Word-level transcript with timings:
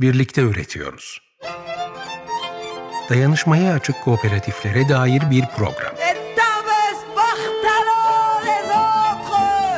birlikte 0.00 0.40
üretiyoruz. 0.40 1.20
Dayanışmaya 3.10 3.74
açık 3.74 4.04
kooperatiflere 4.04 4.88
dair 4.88 5.22
bir 5.30 5.44
program. 5.56 5.94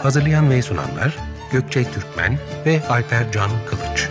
Hazırlayan 0.03 0.51
ve 0.51 0.63
sunanlar 0.63 1.17
Gökçe 1.53 1.85
Türkmen 1.85 2.39
ve 2.67 2.83
Alper 2.89 3.33
Can 3.33 3.51
Kılıç. 3.71 4.10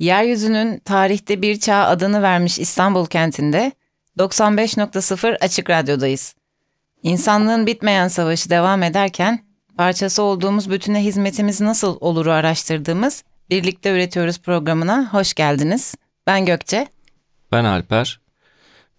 Yeryüzünün 0.00 0.78
tarihte 0.78 1.42
bir 1.42 1.60
çağ 1.60 1.76
adını 1.76 2.22
vermiş 2.22 2.58
İstanbul 2.58 3.06
kentinde 3.06 3.72
95.0 4.18 5.36
Açık 5.40 5.70
Radyo'dayız. 5.70 6.34
İnsanlığın 7.02 7.66
bitmeyen 7.66 8.08
savaşı 8.08 8.50
devam 8.50 8.82
ederken 8.82 9.44
parçası 9.76 10.22
olduğumuz 10.22 10.70
bütüne 10.70 11.04
hizmetimiz 11.04 11.60
nasıl 11.60 11.96
oluru 12.00 12.32
araştırdığımız 12.32 13.24
Birlikte 13.50 13.90
Üretiyoruz 13.90 14.38
programına 14.38 15.08
hoş 15.12 15.34
geldiniz. 15.34 15.94
Ben 16.26 16.46
Gökçe. 16.46 16.86
Ben 17.52 17.64
Alper. 17.64 18.20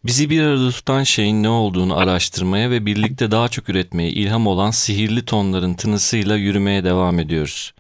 Bizi 0.06 0.30
bir 0.30 0.44
arada 0.44 0.70
tutan 0.70 1.04
şeyin 1.04 1.44
ne 1.44 1.50
olduğunu 1.50 1.98
araştırmaya 1.98 2.70
ve 2.70 2.86
birlikte 2.86 3.32
daha 3.32 3.50
çok 3.50 3.70
üretmeye 3.70 4.10
ilham 4.10 4.48
olan 4.48 4.72
sihirli 4.72 5.26
tonların 5.26 5.74
tınısıyla 5.74 6.36
yürümeye 6.36 6.84
devam 6.84 7.20
ediyoruz. 7.20 7.74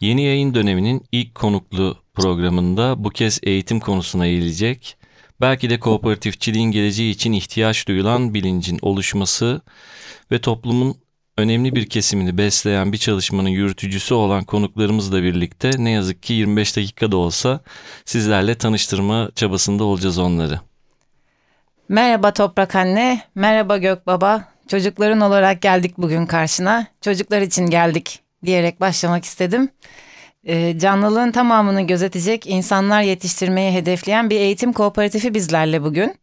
Yeni 0.00 0.22
yayın 0.22 0.54
döneminin 0.54 1.04
ilk 1.12 1.34
konuklu 1.34 2.05
programında 2.16 3.04
bu 3.04 3.10
kez 3.10 3.40
eğitim 3.42 3.80
konusuna 3.80 4.26
eğilecek, 4.26 4.96
belki 5.40 5.70
de 5.70 5.80
kooperatifçiliğin 5.80 6.70
geleceği 6.70 7.10
için 7.10 7.32
ihtiyaç 7.32 7.88
duyulan 7.88 8.34
bilincin 8.34 8.78
oluşması 8.82 9.60
ve 10.32 10.38
toplumun 10.38 10.96
önemli 11.38 11.74
bir 11.74 11.86
kesimini 11.88 12.38
besleyen 12.38 12.92
bir 12.92 12.98
çalışmanın 12.98 13.48
yürütücüsü 13.48 14.14
olan 14.14 14.44
konuklarımızla 14.44 15.22
birlikte 15.22 15.70
ne 15.78 15.90
yazık 15.90 16.22
ki 16.22 16.32
25 16.32 16.76
dakikada 16.76 17.16
olsa 17.16 17.60
sizlerle 18.04 18.54
tanıştırma 18.54 19.30
çabasında 19.34 19.84
olacağız 19.84 20.18
onları. 20.18 20.60
Merhaba 21.88 22.32
Toprak 22.32 22.74
Anne, 22.74 23.20
merhaba 23.34 23.78
Gök 23.78 24.06
Baba. 24.06 24.48
Çocukların 24.68 25.20
olarak 25.20 25.62
geldik 25.62 25.94
bugün 25.98 26.26
karşına. 26.26 26.86
Çocuklar 27.00 27.40
için 27.40 27.66
geldik 27.66 28.20
diyerek 28.44 28.80
başlamak 28.80 29.24
istedim. 29.24 29.68
Ee, 30.46 30.78
canlılığın 30.78 31.32
tamamını 31.32 31.82
gözetecek 31.82 32.46
insanlar 32.46 33.02
yetiştirmeyi 33.02 33.72
hedefleyen 33.72 34.30
bir 34.30 34.40
eğitim 34.40 34.72
kooperatifi 34.72 35.34
bizlerle 35.34 35.82
bugün. 35.82 36.14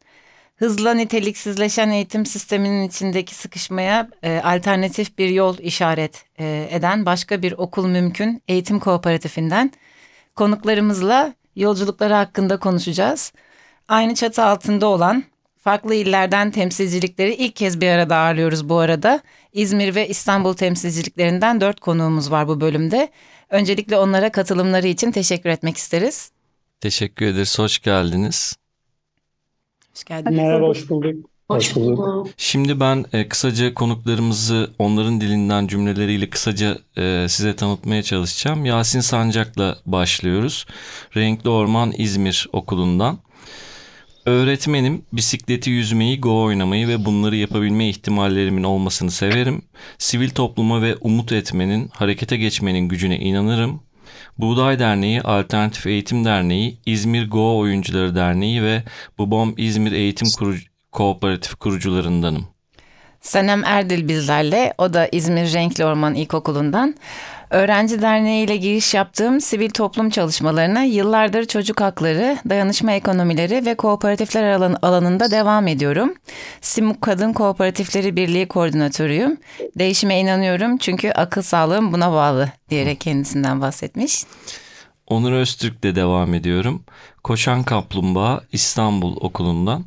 Hızla 0.55 0.93
niteliksizleşen 0.93 1.89
eğitim 1.89 2.25
sisteminin 2.25 2.87
içindeki 2.87 3.35
sıkışmaya 3.35 4.09
e, 4.23 4.41
alternatif 4.43 5.17
bir 5.17 5.29
yol 5.29 5.57
işaret 5.57 6.25
e, 6.39 6.67
eden 6.71 7.05
başka 7.05 7.41
bir 7.41 7.51
okul 7.51 7.87
mümkün 7.87 8.41
eğitim 8.47 8.79
kooperatifinden 8.79 9.71
konuklarımızla 10.35 11.33
yolculukları 11.55 12.13
hakkında 12.13 12.57
konuşacağız. 12.57 13.33
Aynı 13.87 14.15
çatı 14.15 14.43
altında 14.43 14.87
olan 14.87 15.23
farklı 15.63 15.95
illerden 15.95 16.51
temsilcilikleri 16.51 17.33
ilk 17.33 17.55
kez 17.55 17.81
bir 17.81 17.89
arada 17.89 18.17
ağırlıyoruz 18.17 18.69
bu 18.69 18.77
arada. 18.77 19.19
İzmir 19.53 19.95
ve 19.95 20.07
İstanbul 20.07 20.53
temsilciliklerinden 20.53 21.61
dört 21.61 21.79
konuğumuz 21.79 22.31
var 22.31 22.47
bu 22.47 22.61
bölümde. 22.61 23.09
Öncelikle 23.53 23.97
onlara 23.97 24.31
katılımları 24.31 24.87
için 24.87 25.11
teşekkür 25.11 25.49
etmek 25.49 25.77
isteriz. 25.77 26.31
Teşekkür 26.81 27.25
ederiz, 27.25 27.59
hoş 27.59 27.79
geldiniz. 27.79 28.55
Hoş 29.93 30.03
geldiniz. 30.03 30.37
Merhaba, 30.37 30.67
hoş 30.67 30.89
bulduk. 30.89 31.29
Hoş 31.47 31.75
bulduk. 31.75 32.27
Şimdi 32.37 32.79
ben 32.79 33.05
e, 33.13 33.27
kısaca 33.27 33.73
konuklarımızı 33.73 34.71
onların 34.79 35.21
dilinden 35.21 35.67
cümleleriyle 35.67 36.29
kısaca 36.29 36.77
e, 36.97 37.25
size 37.29 37.55
tanıtmaya 37.55 38.03
çalışacağım. 38.03 38.65
Yasin 38.65 38.99
Sancak'la 38.99 39.77
başlıyoruz. 39.85 40.65
Renkli 41.15 41.49
Orman 41.49 41.93
İzmir 41.97 42.47
Okulu'ndan. 42.53 43.19
Öğretmenim, 44.25 45.05
bisikleti 45.13 45.69
yüzmeyi, 45.69 46.21
go 46.21 46.43
oynamayı 46.43 46.87
ve 46.87 47.05
bunları 47.05 47.35
yapabilme 47.35 47.89
ihtimallerimin 47.89 48.63
olmasını 48.63 49.11
severim. 49.11 49.61
Sivil 49.97 50.29
topluma 50.29 50.81
ve 50.81 50.95
umut 50.95 51.31
etmenin, 51.31 51.89
harekete 51.93 52.37
geçmenin 52.37 52.87
gücüne 52.87 53.19
inanırım. 53.19 53.81
Buğday 54.37 54.79
Derneği, 54.79 55.21
Alternatif 55.21 55.87
Eğitim 55.87 56.25
Derneği, 56.25 56.77
İzmir 56.85 57.29
Go 57.29 57.57
Oyuncuları 57.57 58.15
Derneği 58.15 58.63
ve 58.63 58.83
Bubom 59.17 59.53
İzmir 59.57 59.91
Eğitim 59.91 60.27
Kurucu, 60.37 60.63
Kooperatif 60.91 61.55
kurucularındanım. 61.55 62.47
Sanem 63.21 63.63
Erdil 63.65 64.07
bizlerle. 64.07 64.73
O 64.77 64.93
da 64.93 65.07
İzmir 65.11 65.53
Renkli 65.53 65.85
Orman 65.85 66.15
İlkokulu'ndan. 66.15 66.95
Öğrenci 67.53 68.01
Derneği 68.01 68.45
ile 68.45 68.57
giriş 68.57 68.93
yaptığım 68.93 69.41
sivil 69.41 69.69
toplum 69.69 70.09
çalışmalarına 70.09 70.83
yıllardır 70.83 71.45
çocuk 71.45 71.81
hakları, 71.81 72.37
dayanışma 72.49 72.91
ekonomileri 72.91 73.65
ve 73.65 73.75
kooperatifler 73.75 74.53
alan, 74.53 74.77
alanında 74.81 75.31
devam 75.31 75.67
ediyorum. 75.67 76.13
Simuk 76.61 77.01
Kadın 77.01 77.33
Kooperatifleri 77.33 78.15
Birliği 78.15 78.47
Koordinatörüyüm. 78.47 79.37
Değişime 79.79 80.19
inanıyorum 80.19 80.77
çünkü 80.77 81.11
akıl 81.11 81.41
sağlığım 81.41 81.93
buna 81.93 82.11
bağlı 82.11 82.49
diyerek 82.69 83.01
kendisinden 83.01 83.61
bahsetmiş. 83.61 84.23
Onur 85.13 85.31
Öztürk'le 85.31 85.95
devam 85.95 86.33
ediyorum. 86.33 86.83
Koşan 87.23 87.63
Kaplumbağa 87.63 88.41
İstanbul 88.51 89.17
Okulu'ndan. 89.21 89.85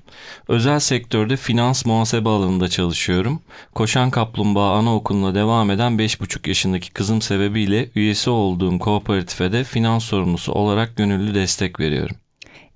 Özel 0.49 0.79
sektörde 0.79 1.37
finans 1.37 1.87
muhasebe 1.87 2.29
alanında 2.29 2.69
çalışıyorum. 2.69 3.43
Koşan 3.75 4.11
Kaplumbağa 4.11 4.73
Anaokulu'na 4.73 5.35
devam 5.35 5.71
eden 5.71 5.93
5,5 5.93 6.49
yaşındaki 6.49 6.93
kızım 6.93 7.23
sebebiyle 7.23 7.91
üyesi 7.95 8.31
olduğum 8.31 8.79
kooperatife 8.79 9.53
de 9.53 9.65
finans 9.65 10.05
sorumlusu 10.05 10.53
olarak 10.53 10.97
gönüllü 10.97 11.35
destek 11.35 11.81
veriyorum. 11.81 12.17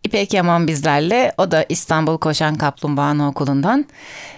İpek 0.04 0.34
Yaman 0.34 0.66
bizlerle. 0.66 1.32
O 1.38 1.50
da 1.50 1.66
İstanbul 1.68 2.18
Koşan 2.18 2.54
Kaplumbağa 2.54 3.02
Anaokulu'ndan. 3.02 3.86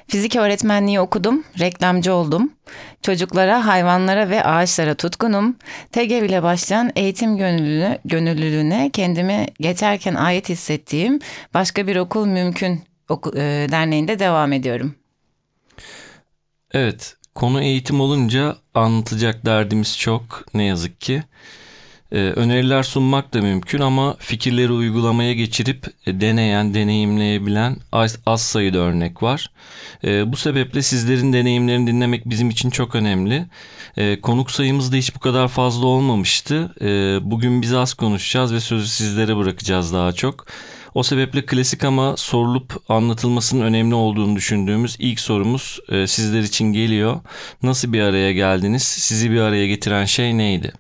Fizik 0.09 0.37
öğretmenliği 0.37 1.01
okudum, 1.01 1.45
reklamcı 1.59 2.15
oldum. 2.15 2.53
Çocuklara, 3.03 3.67
hayvanlara 3.67 4.31
ve 4.31 4.45
ağaçlara 4.45 4.95
tutkunum. 4.95 5.57
TEGEV 5.93 6.23
ile 6.23 6.43
başlayan 6.43 6.93
eğitim 6.97 7.37
gönüllülüğüne, 7.37 7.99
gönüllülüğüne 8.05 8.91
kendimi 8.93 9.47
geçerken 9.61 10.15
ait 10.15 10.49
hissettiğim 10.49 11.21
başka 11.55 11.87
bir 11.87 11.97
okul 11.97 12.27
mümkün 12.27 12.83
oku, 13.09 13.33
e, 13.37 13.67
derneğinde 13.71 14.19
devam 14.19 14.53
ediyorum. 14.53 14.95
Evet, 16.73 17.17
konu 17.35 17.63
eğitim 17.63 18.01
olunca 18.01 18.57
anlatacak 18.75 19.47
derdimiz 19.47 19.99
çok 19.99 20.45
ne 20.55 20.65
yazık 20.65 21.01
ki. 21.01 21.23
Ee, 22.13 22.19
öneriler 22.19 22.83
sunmak 22.83 23.35
da 23.35 23.43
mümkün 23.43 23.81
ama 23.81 24.17
fikirleri 24.19 24.73
uygulamaya 24.73 25.33
geçirip 25.33 25.87
e, 26.07 26.21
deneyen, 26.21 26.75
deneyimleyebilen 26.75 27.77
az, 27.93 28.19
az 28.27 28.43
sayıda 28.43 28.79
örnek 28.79 29.23
var. 29.23 29.51
Ee, 30.05 30.33
bu 30.33 30.37
sebeple 30.37 30.83
sizlerin 30.83 31.33
deneyimlerini 31.33 31.87
dinlemek 31.87 32.31
bizim 32.31 32.51
için 32.51 32.71
çok 32.71 32.95
önemli. 32.95 33.47
Ee, 33.97 34.21
konuk 34.21 34.51
sayımız 34.51 34.93
da 34.93 34.97
hiç 34.97 35.15
bu 35.15 35.21
kadar 35.21 35.49
fazla 35.49 35.87
olmamıştı. 35.87 36.73
Bugün 37.31 37.63
biz 37.63 37.75
az 37.75 37.95
konuşacağız 37.95 38.55
ve 38.55 38.61
sözü 38.61 38.89
sizlere 38.89 39.37
bırakacağız 39.37 39.93
daha 39.93 40.13
çok. 40.13 40.47
O 40.95 41.03
sebeple 41.03 41.47
klasik 41.47 41.85
ama 41.85 42.17
sorulup 42.17 42.83
anlatılmasının 42.89 43.63
önemli 43.65 43.95
olduğunu 43.95 44.37
düşündüğümüz 44.37 44.97
ilk 44.99 45.21
sorumuz 45.21 45.79
e, 45.89 46.07
sizler 46.07 46.41
için 46.41 46.73
geliyor. 46.73 47.21
Nasıl 47.63 47.93
bir 47.93 48.01
araya 48.01 48.33
geldiniz? 48.33 48.83
Sizi 48.83 49.31
bir 49.31 49.41
araya 49.41 49.67
getiren 49.67 50.05
şey 50.05 50.39
neydi? 50.39 50.73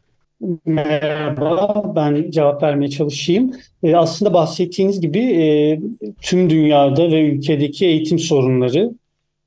Merhaba, 0.66 1.92
ben 1.96 2.30
cevap 2.30 2.62
vermeye 2.62 2.90
çalışayım. 2.90 3.52
Ee, 3.82 3.96
aslında 3.96 4.34
bahsettiğiniz 4.34 5.00
gibi 5.00 5.18
e, 5.18 5.80
tüm 6.22 6.50
dünyada 6.50 7.10
ve 7.10 7.20
ülkedeki 7.20 7.86
eğitim 7.86 8.18
sorunları, 8.18 8.90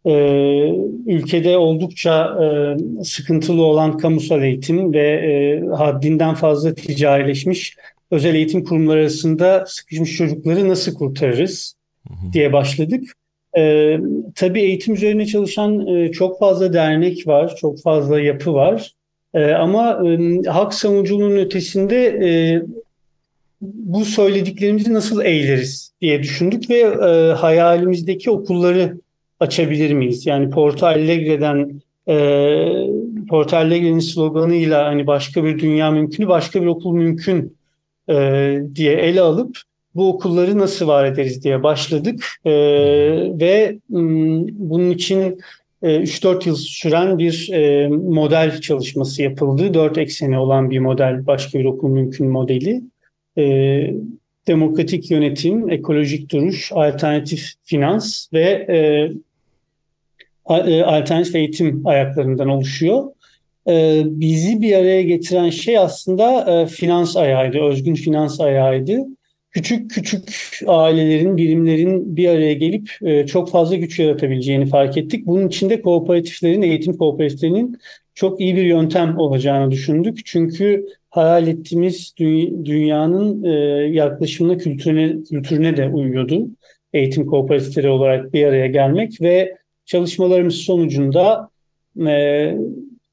e, 0.06 0.13
ülkede 1.06 1.57
oldukça 1.57 2.38
e, 2.44 3.03
sıkıntılı 3.03 3.63
olan 3.63 3.97
kamusal 3.97 4.44
eğitim 4.44 4.94
ve 4.94 5.07
e, 5.07 5.65
haddinden 5.75 6.36
fazla 6.36 6.74
ticarileşmiş 6.74 7.75
özel 8.12 8.36
eğitim 8.36 8.63
kurumları 8.63 9.00
arasında 9.00 9.65
sıkışmış 9.68 10.18
çocukları 10.18 10.69
nasıl 10.69 10.94
kurtarırız 10.94 11.75
diye 12.33 12.53
başladık. 12.53 13.03
E, 13.57 13.97
tabii 14.36 14.62
eğitim 14.62 14.94
üzerine 14.94 15.25
çalışan 15.25 15.88
e, 15.88 16.12
çok 16.12 16.39
fazla 16.39 16.74
dernek 16.74 17.27
var, 17.27 17.56
çok 17.56 17.81
fazla 17.81 18.19
yapı 18.21 18.53
var. 18.53 18.94
E, 19.36 19.54
ama 19.54 20.02
e, 20.08 20.42
hak 20.50 20.74
savunuculuğunun 20.74 21.38
ötesinde 21.38 22.06
e, 22.06 22.62
bu 23.62 24.06
söylediklerimizi 24.06 24.94
nasıl 24.94 25.22
eğleriz 25.22 25.92
diye 26.02 26.24
düşündük 26.24 26.70
ve 26.70 26.80
e, 26.80 27.34
hayalimizdeki 27.34 28.32
okulları 28.32 28.98
açabilir 29.40 29.94
miyiz? 29.94 30.26
Yani 30.26 30.50
Porto 30.50 30.86
Alegre'den 30.86 31.82
e, 32.08 32.16
Porto 33.30 33.58
Alegre'nin 33.58 34.00
sloganıyla 34.00 34.86
hani 34.86 35.08
başka 35.08 35.44
bir 35.44 35.60
dünya 35.60 35.92
mümkün, 35.92 36.28
başka 36.28 36.62
bir 36.62 36.68
okul 36.68 36.94
mümkün 36.94 37.58
e, 38.10 38.60
diye 38.76 38.94
ele 38.94 39.22
alıp 39.22 39.58
bu 39.96 40.10
okulları 40.10 40.58
nasıl 40.58 40.88
var 40.88 41.06
ederiz 41.06 41.44
diye 41.44 41.64
başladık 41.64 42.26
e, 42.46 42.52
ve 43.40 43.80
m, 43.90 44.46
bunun 44.52 44.92
için 44.92 45.40
3-4 45.90 46.48
yıl 46.48 46.56
süren 46.56 47.18
bir 47.18 47.50
e, 47.54 47.88
model 47.88 48.62
çalışması 48.62 49.22
yapıldı. 49.22 49.74
4 49.74 49.98
ekseni 49.98 50.38
olan 50.38 50.70
bir 50.70 50.80
model, 50.80 51.28
başka 51.28 51.60
bir 51.60 51.66
okul 51.66 51.90
mümkün 51.90 52.28
modeli. 52.28 52.82
E, 53.38 53.44
demokratik 54.48 55.12
yönetim, 55.12 55.70
ekolojik 55.70 56.32
duruş, 56.32 56.72
alternatif 56.72 57.52
finans 57.64 58.34
ve 58.34 58.66
e, 58.70 58.78
e, 60.50 60.84
alternatif 60.84 61.36
eğitim 61.36 61.88
ayaklarından 61.88 62.50
oluşuyor. 62.50 63.04
E, 63.68 64.04
bizi 64.06 64.62
bir 64.62 64.74
araya 64.74 65.02
getiren 65.02 65.50
şey 65.50 65.78
aslında 65.78 66.52
e, 66.62 66.68
finans 66.68 67.18
ayağıydı, 67.18 67.60
özgün 67.60 67.96
finans 67.96 68.40
ayağıydı. 68.40 69.06
Küçük 69.56 69.92
küçük 69.92 70.24
ailelerin, 70.68 71.38
birimlerin 71.38 72.18
bir 72.18 72.30
araya 72.30 72.54
gelip 72.54 72.90
çok 73.28 73.52
fazla 73.52 73.75
güç 73.75 74.00
yaratabileceğini 74.00 74.66
fark 74.66 74.98
ettik. 74.98 75.25
Bunun 75.25 75.48
için 75.48 75.69
de 75.69 75.81
kooperatiflerin, 75.81 76.62
eğitim 76.62 76.98
kooperatiflerinin 76.98 77.78
çok 78.13 78.42
iyi 78.42 78.56
bir 78.56 78.63
yöntem 78.63 79.18
olacağını 79.18 79.72
düşündük. 79.72 80.25
Çünkü 80.25 80.86
hayal 81.10 81.48
ettiğimiz 81.48 82.13
dünyanın 82.66 83.44
yaklaşımına, 83.94 84.57
kültürüne, 84.57 85.24
kültürüne 85.24 85.78
de 85.78 85.90
uyuyordu. 85.90 86.48
Eğitim 86.94 87.25
kooperatifleri 87.25 87.90
olarak 87.90 88.34
bir 88.34 88.46
araya 88.46 88.68
gelmek 88.68 89.22
ve 89.22 89.57
çalışmalarımız 89.86 90.56
sonucunda 90.56 91.50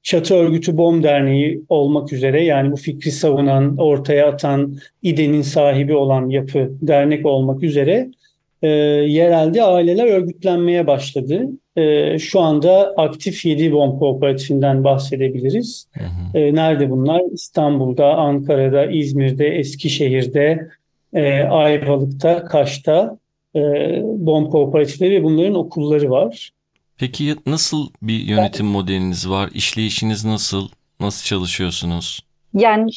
Çatı 0.02 0.34
Örgütü 0.34 0.76
BOM 0.76 1.02
Derneği 1.02 1.62
olmak 1.68 2.12
üzere 2.12 2.44
yani 2.44 2.72
bu 2.72 2.76
fikri 2.76 3.10
savunan, 3.10 3.76
ortaya 3.76 4.28
atan, 4.28 4.76
İDE'nin 5.02 5.42
sahibi 5.42 5.94
olan 5.94 6.28
yapı 6.28 6.72
dernek 6.82 7.26
olmak 7.26 7.62
üzere 7.62 8.10
e, 8.62 8.68
yerelde 8.68 9.62
aileler 9.62 10.06
örgütlenmeye 10.06 10.86
başladı. 10.86 11.48
E, 11.76 12.18
şu 12.18 12.40
anda 12.40 12.94
aktif 12.96 13.44
7 13.44 13.72
BOM 13.72 13.98
kooperatifinden 13.98 14.84
bahsedebiliriz. 14.84 15.86
Hı 15.92 16.04
hı. 16.04 16.38
E, 16.38 16.54
nerede 16.54 16.90
bunlar? 16.90 17.22
İstanbul'da, 17.32 18.14
Ankara'da, 18.14 18.86
İzmir'de, 18.86 19.48
Eskişehir'de, 19.48 20.68
e, 21.14 21.42
Ayvalık'ta, 21.42 22.44
Kaş'ta 22.44 23.18
e, 23.56 23.60
BOM 24.04 24.50
kooperatifleri 24.50 25.10
ve 25.10 25.24
bunların 25.24 25.54
okulları 25.54 26.10
var. 26.10 26.50
Peki 27.02 27.34
nasıl 27.46 27.88
bir 28.02 28.20
yönetim 28.20 28.66
modeliniz 28.66 29.30
var? 29.30 29.50
İşleyişiniz 29.54 30.24
nasıl? 30.24 30.68
Nasıl 31.00 31.24
çalışıyorsunuz? 31.24 32.20
Yani 32.54 32.90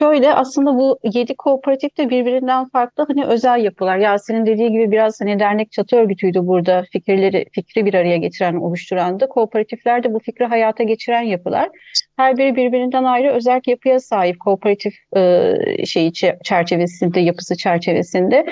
şöyle 0.00 0.34
aslında 0.34 0.74
bu 0.74 0.98
yedi 1.12 1.34
kooperatif 1.34 1.98
de 1.98 2.10
birbirinden 2.10 2.68
farklı 2.68 3.06
hani 3.08 3.24
özel 3.24 3.64
yapılar. 3.64 3.98
Yasin'in 3.98 4.46
dediği 4.46 4.72
gibi 4.72 4.90
biraz 4.90 5.20
hani 5.20 5.38
dernek 5.38 5.72
çatı 5.72 5.96
örgütüydü 5.96 6.46
burada 6.46 6.84
fikirleri 6.92 7.46
fikri 7.52 7.86
bir 7.86 7.94
araya 7.94 8.16
getiren, 8.16 8.54
oluşturan 8.54 9.20
da. 9.20 9.28
Kooperatifler 9.28 10.02
de 10.02 10.14
bu 10.14 10.18
fikri 10.18 10.44
hayata 10.44 10.84
geçiren 10.84 11.22
yapılar. 11.22 11.68
Her 12.16 12.36
biri 12.36 12.56
birbirinden 12.56 13.04
ayrı 13.04 13.32
özel 13.32 13.60
yapıya 13.66 14.00
sahip 14.00 14.40
kooperatif 14.40 14.94
e, 15.16 15.52
şeyi 15.86 16.12
çerçevesinde, 16.44 17.20
yapısı 17.20 17.56
çerçevesinde. 17.56 18.46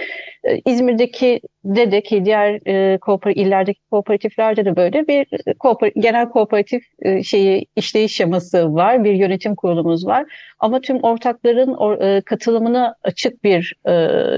E, 0.44 0.58
İzmir'deki 0.70 1.40
de 1.64 2.02
ki 2.02 2.24
diğer 2.24 2.60
e, 2.66 2.98
kooper, 2.98 3.32
illerdeki 3.36 3.80
kooperatiflerde 3.90 4.64
de 4.64 4.76
böyle 4.76 5.08
bir 5.08 5.26
kooper, 5.58 5.92
genel 5.96 6.28
kooperatif 6.28 6.82
e, 7.02 7.22
şeyi 7.22 7.66
işleyiş 7.76 8.16
şeması 8.16 8.74
var, 8.74 9.04
bir 9.04 9.12
yönetim 9.14 9.54
kurulumuz 9.54 10.06
var. 10.06 10.26
Ama 10.58 10.80
tüm 10.80 11.02
ortakların 11.02 11.74
or, 11.74 12.00
e, 12.00 12.20
katılımına 12.20 12.94
açık 13.02 13.44
bir 13.44 13.74
e, 13.88 13.92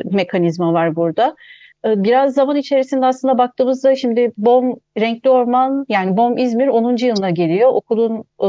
mekanizma 0.04 0.72
var 0.72 0.96
burada. 0.96 1.36
Ee, 1.84 2.04
biraz 2.04 2.34
zaman 2.34 2.56
içerisinde 2.56 3.06
aslında 3.06 3.38
baktığımızda 3.38 3.96
şimdi 3.96 4.32
BOM 4.36 4.76
Renkli 5.00 5.30
Orman 5.30 5.86
yani 5.88 6.16
BOM 6.16 6.38
İzmir 6.38 6.66
10. 6.66 6.96
yılına 6.96 7.30
geliyor. 7.30 7.70
Okulun 7.72 8.24
e, 8.40 8.46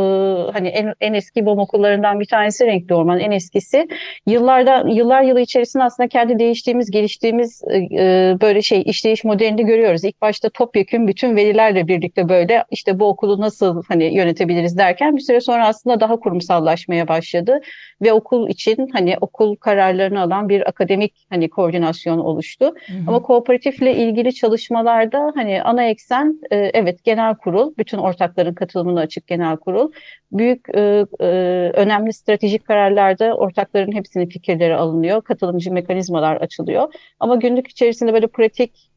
hani 0.52 0.68
en, 0.68 0.94
en 1.02 1.14
eski 1.14 1.46
BOM 1.46 1.60
okullarından 1.60 2.20
bir 2.20 2.26
tanesi 2.26 2.66
Renkli 2.66 2.96
Orman 2.96 3.20
en 3.20 3.32
eskisi. 3.32 3.88
Yıllarda 4.28 4.86
yıllar 4.90 5.22
yılı 5.22 5.42
içerisinde 5.42 5.84
aslında 5.84 6.10
kendi 6.10 6.40
değiştiğimiz, 6.40 6.92
geliştiğimiz 6.92 7.62
e, 7.70 7.78
e, 7.78 8.38
böyle 8.42 8.62
şey 8.62 8.84
işleyiş 8.86 9.24
modelini 9.24 9.66
görüyoruz. 9.66 10.04
İlk 10.04 10.22
başta 10.22 10.50
topyekün 10.50 11.08
bütün 11.08 11.36
velilerle 11.36 11.88
birlikte 11.88 12.30
böyle 12.30 12.64
işte 12.72 13.00
bu 13.00 13.08
okulu 13.08 13.42
nasıl 13.42 13.84
hani 13.88 14.16
yönetebiliriz 14.16 14.78
derken 14.78 15.16
bir 15.16 15.22
süre 15.22 15.42
sonra 15.42 15.68
aslında 15.68 16.00
daha 16.00 16.20
kurumsallaşmaya 16.20 17.08
başladı 17.08 17.60
ve 18.02 18.14
okul 18.14 18.50
için 18.50 18.90
hani 18.94 19.16
okul 19.22 19.56
kararlarını 19.56 20.22
alan 20.22 20.50
bir 20.50 20.70
akademik 20.70 21.26
hani 21.30 21.50
koordinasyon 21.50 22.18
oluştu. 22.18 22.66
Hı 22.66 22.94
hı. 22.94 22.98
Ama 23.08 23.22
kooperatifle 23.22 23.96
ilgili 23.96 24.34
çalışmalarda 24.34 25.32
hani 25.36 25.64
ana 25.64 25.84
eksen 25.84 26.35
e, 26.52 26.56
evet 26.58 27.04
genel 27.04 27.36
kurul, 27.36 27.74
bütün 27.78 27.98
ortakların 27.98 28.54
katılımına 28.54 29.00
açık 29.00 29.28
genel 29.28 29.58
kurul. 29.58 29.92
Büyük 30.32 30.76
e, 30.76 31.06
e, 31.20 31.26
önemli 31.74 32.14
stratejik 32.14 32.66
kararlarda 32.66 33.34
ortakların 33.38 33.92
hepsinin 33.92 34.30
fikirleri 34.30 34.76
alınıyor, 34.76 35.22
katılımcı 35.22 35.74
mekanizmalar 35.74 36.36
açılıyor. 36.36 36.94
Ama 37.20 37.36
günlük 37.36 37.68
içerisinde 37.68 38.14
böyle 38.14 38.28
pratik 38.28 38.92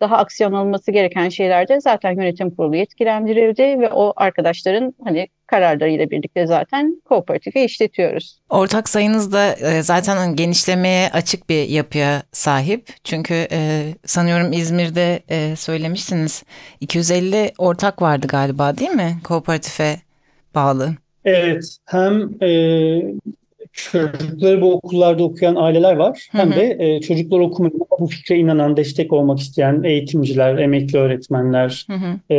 daha 0.00 0.16
aksiyon 0.16 0.52
alınması 0.52 0.92
gereken 0.92 1.28
şeylerde 1.28 1.80
zaten 1.80 2.12
yönetim 2.12 2.50
kurulu 2.50 2.76
yetkilendirildi 2.76 3.62
ve 3.62 3.90
o 3.92 4.12
arkadaşların 4.16 4.94
hani 5.04 5.28
kararlarıyla 5.48 6.10
birlikte 6.10 6.46
zaten 6.46 7.02
kooperatifi 7.04 7.60
işletiyoruz. 7.60 8.38
Ortak 8.50 8.88
sayınız 8.88 9.32
da 9.32 9.56
zaten 9.82 10.36
genişlemeye 10.36 11.10
açık 11.12 11.48
bir 11.48 11.68
yapıya 11.68 12.22
sahip. 12.32 12.88
Çünkü 13.04 13.48
sanıyorum 14.06 14.52
İzmir'de 14.52 15.22
söylemiştiniz 15.56 16.44
250 16.80 17.52
ortak 17.58 18.02
vardı 18.02 18.26
galiba 18.26 18.78
değil 18.78 18.90
mi 18.90 19.16
kooperatife 19.24 19.96
bağlı? 20.54 20.94
Evet 21.24 21.76
hem 21.84 22.42
e, 22.42 22.48
çocukları 23.92 24.60
bu 24.60 24.72
okullarda 24.72 25.24
okuyan 25.24 25.56
aileler 25.56 25.96
var. 25.96 26.28
Hı 26.32 26.38
hı. 26.38 26.42
Hem 26.42 26.52
de 26.52 26.76
e, 26.78 27.00
çocuklar 27.00 27.38
okumayı 27.38 27.72
bu 28.00 28.06
fikre 28.06 28.36
inanan, 28.36 28.76
destek 28.76 29.12
olmak 29.12 29.38
isteyen 29.38 29.82
eğitimciler, 29.82 30.58
emekli 30.58 30.98
öğretmenler, 30.98 31.86
hı 31.90 31.96
hı. 31.96 32.34
E, 32.34 32.36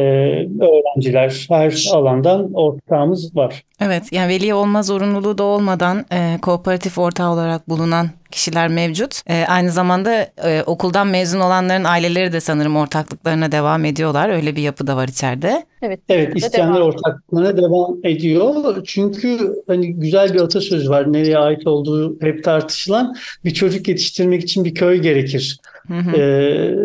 öğrenciler 0.62 1.46
her 1.50 1.89
alandan 1.93 2.53
ortağımız 2.53 3.36
var. 3.36 3.63
Evet 3.81 4.03
yani 4.12 4.29
veli 4.29 4.53
olma 4.53 4.84
zorunluluğu 4.84 5.38
da 5.38 5.43
olmadan 5.43 6.05
e, 6.12 6.38
kooperatif 6.41 6.98
ortağı 6.98 7.34
olarak 7.34 7.69
bulunan 7.69 8.08
kişiler 8.31 8.67
mevcut. 8.67 9.21
E, 9.27 9.45
aynı 9.48 9.71
zamanda 9.71 10.27
e, 10.43 10.63
okuldan 10.65 11.07
mezun 11.07 11.39
olanların 11.39 11.83
aileleri 11.83 12.31
de 12.31 12.39
sanırım 12.39 12.77
ortaklıklarına 12.77 13.51
devam 13.51 13.86
ediyorlar. 13.86 14.29
Öyle 14.29 14.55
bir 14.55 14.62
yapı 14.62 14.88
da 14.88 14.95
var 14.95 15.07
içeride. 15.07 15.65
Evet, 15.81 16.00
evet 16.09 16.36
isteyenler 16.36 16.75
devam. 16.75 16.88
ortaklıklarına 16.88 17.57
devam 17.57 17.98
ediyor. 18.03 18.83
Çünkü 18.86 19.53
hani 19.67 19.93
güzel 19.93 20.33
bir 20.33 20.41
atasöz 20.41 20.89
var. 20.89 21.13
Nereye 21.13 21.38
ait 21.38 21.67
olduğu 21.67 22.21
hep 22.21 22.43
tartışılan. 22.43 23.15
Bir 23.45 23.53
çocuk 23.53 23.88
yetiştirmek 23.88 24.43
için 24.43 24.65
bir 24.65 24.75
köy 24.75 24.98
gerekir. 24.98 25.59
Hı 25.88 25.93
hı. 25.93 26.17
E, 26.17 26.75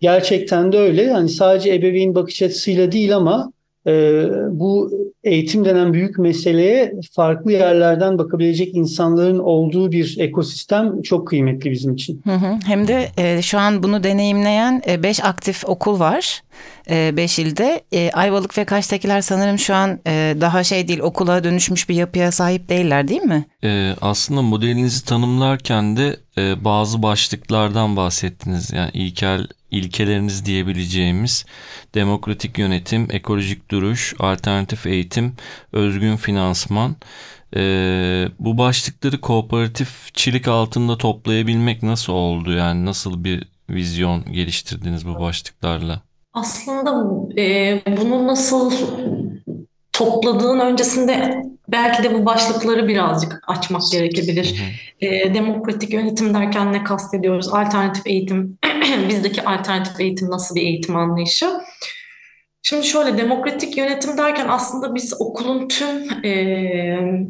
gerçekten 0.00 0.72
de 0.72 0.78
öyle. 0.78 1.12
Hani 1.12 1.28
sadece 1.28 1.74
ebeveyn 1.74 2.14
bakış 2.14 2.42
açısıyla 2.42 2.92
değil 2.92 3.16
ama 3.16 3.52
e, 3.86 4.24
bu 4.50 4.90
eğitim 5.24 5.64
denen 5.64 5.92
büyük 5.92 6.18
meseleye 6.18 6.94
farklı 7.12 7.52
yerlerden 7.52 8.18
bakabilecek 8.18 8.74
insanların 8.74 9.38
olduğu 9.38 9.92
bir 9.92 10.16
ekosistem 10.18 11.02
çok 11.02 11.28
kıymetli 11.28 11.70
bizim 11.70 11.94
için. 11.94 12.22
Hı 12.24 12.34
hı. 12.34 12.58
Hem 12.66 12.88
de 12.88 13.08
e, 13.18 13.42
şu 13.42 13.58
an 13.58 13.82
bunu 13.82 14.04
deneyimleyen 14.04 14.82
5 15.02 15.20
e, 15.20 15.22
aktif 15.22 15.68
okul 15.68 16.00
var. 16.00 16.42
5 16.90 17.38
e, 17.38 17.42
ilde. 17.42 17.82
E, 17.92 18.10
Ayvalık 18.10 18.58
ve 18.58 18.64
Kaş'takiler 18.64 19.20
sanırım 19.20 19.58
şu 19.58 19.74
an 19.74 20.00
e, 20.06 20.36
daha 20.40 20.64
şey 20.64 20.88
değil 20.88 21.00
okula 21.00 21.44
dönüşmüş 21.44 21.88
bir 21.88 21.94
yapıya 21.94 22.32
sahip 22.32 22.68
değiller 22.68 23.08
değil 23.08 23.22
mi? 23.22 23.44
E, 23.64 23.94
aslında 24.00 24.42
modelinizi 24.42 25.04
tanımlarken 25.04 25.96
de 25.96 26.16
e, 26.38 26.64
bazı 26.64 27.02
başlıklardan 27.02 27.96
bahsettiniz. 27.96 28.72
Yani 28.72 28.90
ilkel 28.94 29.46
ilkeleriniz 29.72 30.46
diyebileceğimiz 30.46 31.46
demokratik 31.94 32.58
yönetim, 32.58 33.08
ekolojik 33.10 33.70
duruş, 33.70 34.14
alternatif 34.18 34.86
eğitim, 34.86 35.11
özgün 35.72 36.16
finansman. 36.16 36.96
Ee, 37.56 38.28
bu 38.38 38.58
başlıkları 38.58 39.20
kooperatifçilik 39.20 40.48
altında 40.48 40.98
toplayabilmek 40.98 41.82
nasıl 41.82 42.12
oldu? 42.12 42.52
Yani 42.52 42.84
nasıl 42.84 43.24
bir 43.24 43.48
vizyon 43.70 44.32
geliştirdiniz 44.32 45.06
bu 45.06 45.20
başlıklarla? 45.20 46.02
Aslında 46.32 47.04
e, 47.40 47.80
bunu 48.00 48.26
nasıl 48.26 48.72
topladığın 49.92 50.60
öncesinde 50.60 51.42
belki 51.68 52.02
de 52.02 52.14
bu 52.14 52.26
başlıkları 52.26 52.88
birazcık 52.88 53.42
açmak 53.46 53.82
gerekebilir. 53.92 54.62
E, 55.00 55.34
demokratik 55.34 55.92
yönetim 55.92 56.34
derken 56.34 56.72
ne 56.72 56.84
kastediyoruz? 56.84 57.48
Alternatif 57.48 58.06
eğitim, 58.06 58.58
bizdeki 59.08 59.42
alternatif 59.42 60.00
eğitim 60.00 60.30
nasıl 60.30 60.54
bir 60.54 60.62
eğitim 60.62 60.96
anlayışı? 60.96 61.50
Şimdi 62.62 62.86
şöyle 62.86 63.18
demokratik 63.18 63.76
yönetim 63.76 64.18
derken 64.18 64.46
aslında 64.48 64.94
biz 64.94 65.20
okulun 65.20 65.68
tüm 65.68 66.24
e, 66.24 67.26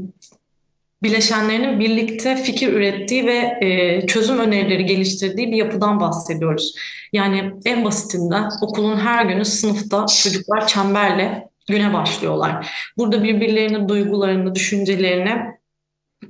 bileşenlerinin 1.02 1.80
birlikte 1.80 2.36
fikir 2.36 2.72
ürettiği 2.72 3.26
ve 3.26 3.58
e, 3.60 4.06
çözüm 4.06 4.38
önerileri 4.38 4.86
geliştirdiği 4.86 5.52
bir 5.52 5.56
yapıdan 5.56 6.00
bahsediyoruz. 6.00 6.74
Yani 7.12 7.52
en 7.64 7.84
basitinden 7.84 8.50
okulun 8.62 8.96
her 8.96 9.24
günü 9.24 9.44
sınıfta 9.44 10.06
çocuklar 10.22 10.66
çemberle 10.66 11.48
güne 11.68 11.92
başlıyorlar. 11.92 12.74
Burada 12.98 13.24
birbirlerinin 13.24 13.88
duygularını, 13.88 14.54
düşüncelerini 14.54 15.38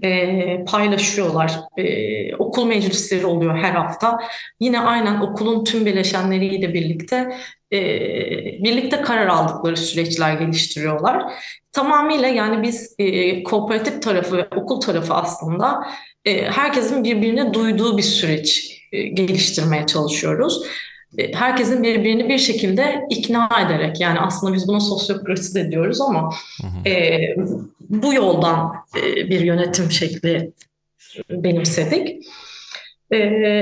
e, 0.03 0.65
paylaşıyorlar. 0.65 1.53
E, 1.77 2.37
okul 2.37 2.67
meclisleri 2.67 3.27
oluyor 3.27 3.57
her 3.57 3.73
hafta. 3.73 4.19
Yine 4.61 4.81
aynen 4.81 5.21
okulun 5.21 5.65
tüm 5.65 5.87
bileşenleriyle 5.87 6.75
birlikte 6.75 7.37
e, 7.73 7.79
birlikte 8.65 9.03
karar 9.03 9.27
aldıkları 9.27 9.77
süreçler 9.77 10.35
geliştiriyorlar. 10.35 11.33
Tamamıyla 11.73 12.29
yani 12.29 12.63
biz 12.63 12.95
e, 12.99 13.43
kooperatif 13.43 14.03
tarafı 14.03 14.37
ve 14.37 14.49
okul 14.57 14.81
tarafı 14.81 15.15
aslında 15.15 15.87
e, 16.25 16.51
herkesin 16.51 17.05
birbirine 17.05 17.55
duyduğu 17.55 17.99
bir 17.99 18.03
süreç 18.03 18.79
e, 18.93 19.03
geliştirmeye 19.03 19.87
çalışıyoruz. 19.87 20.63
E, 21.19 21.33
herkesin 21.33 21.83
birbirini 21.83 22.29
bir 22.29 22.39
şekilde 22.39 23.07
ikna 23.11 23.49
ederek 23.67 24.01
yani 24.01 24.21
aslında 24.21 24.55
biz 24.55 24.69
buna 24.69 24.81
sosyokrasi 24.81 25.55
de 25.55 25.71
diyoruz 25.71 26.01
ama 26.01 26.35
e, 26.87 27.19
bu 27.81 28.15
yoldan 28.15 28.73
e, 28.97 29.31
bir 29.31 29.41
yönetim 29.41 29.91
şekli 29.91 30.53
benimsedik. 31.31 32.27
Ee, 33.13 33.17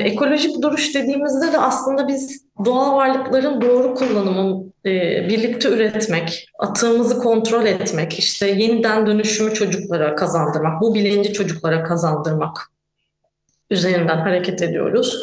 ekolojik 0.04 0.62
duruş 0.62 0.94
dediğimizde 0.94 1.52
de 1.52 1.58
aslında 1.58 2.08
biz 2.08 2.44
doğal 2.64 2.96
varlıkların 2.96 3.60
doğru 3.60 3.94
kullanımı 3.94 4.64
e, 4.86 4.90
birlikte 5.28 5.68
üretmek, 5.68 6.48
atığımızı 6.58 7.18
kontrol 7.18 7.66
etmek, 7.66 8.18
işte 8.18 8.46
yeniden 8.46 9.06
dönüşümü 9.06 9.54
çocuklara 9.54 10.14
kazandırmak, 10.14 10.80
bu 10.80 10.94
bilinci 10.94 11.32
çocuklara 11.32 11.82
kazandırmak 11.82 12.58
üzerinden 13.70 14.18
hareket 14.18 14.62
ediyoruz. 14.62 15.18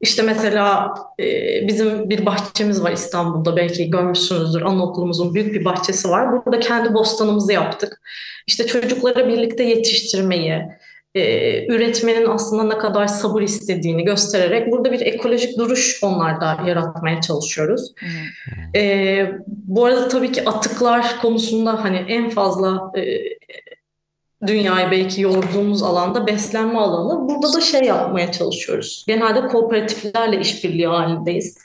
İşte 0.00 0.22
mesela 0.22 0.94
e, 1.20 1.24
bizim 1.68 2.10
bir 2.10 2.26
bahçemiz 2.26 2.82
var 2.82 2.92
İstanbul'da 2.92 3.56
belki 3.56 3.90
görmüşsünüzdür. 3.90 4.62
Anaokulumuzun 4.62 5.34
büyük 5.34 5.54
bir 5.54 5.64
bahçesi 5.64 6.08
var. 6.08 6.32
Burada 6.32 6.60
kendi 6.60 6.94
bostanımızı 6.94 7.52
yaptık. 7.52 8.00
İşte 8.46 8.66
çocuklara 8.66 9.28
birlikte 9.28 9.62
yetiştirmeyi, 9.62 10.62
e, 11.16 11.66
üretmenin 11.66 12.26
aslında 12.26 12.62
ne 12.62 12.78
kadar 12.78 13.06
sabır 13.06 13.42
istediğini 13.42 14.04
göstererek 14.04 14.72
burada 14.72 14.92
bir 14.92 15.00
ekolojik 15.00 15.58
duruş 15.58 15.98
onlarda 16.02 16.58
yaratmaya 16.66 17.20
çalışıyoruz. 17.20 17.92
E, 18.74 19.30
bu 19.48 19.84
arada 19.84 20.08
tabii 20.08 20.32
ki 20.32 20.48
atıklar 20.48 21.20
konusunda 21.22 21.84
hani 21.84 21.96
en 21.96 22.30
fazla 22.30 22.92
e, 22.96 23.02
dünyayı 24.46 24.90
belki 24.90 25.20
yorduğumuz 25.20 25.82
alanda 25.82 26.26
beslenme 26.26 26.78
alanı. 26.78 27.28
Burada 27.28 27.52
da 27.52 27.60
şey 27.60 27.82
yapmaya 27.82 28.32
çalışıyoruz. 28.32 29.04
Genelde 29.08 29.46
kooperatiflerle 29.46 30.40
işbirliği 30.40 30.86
halindeyiz. 30.86 31.58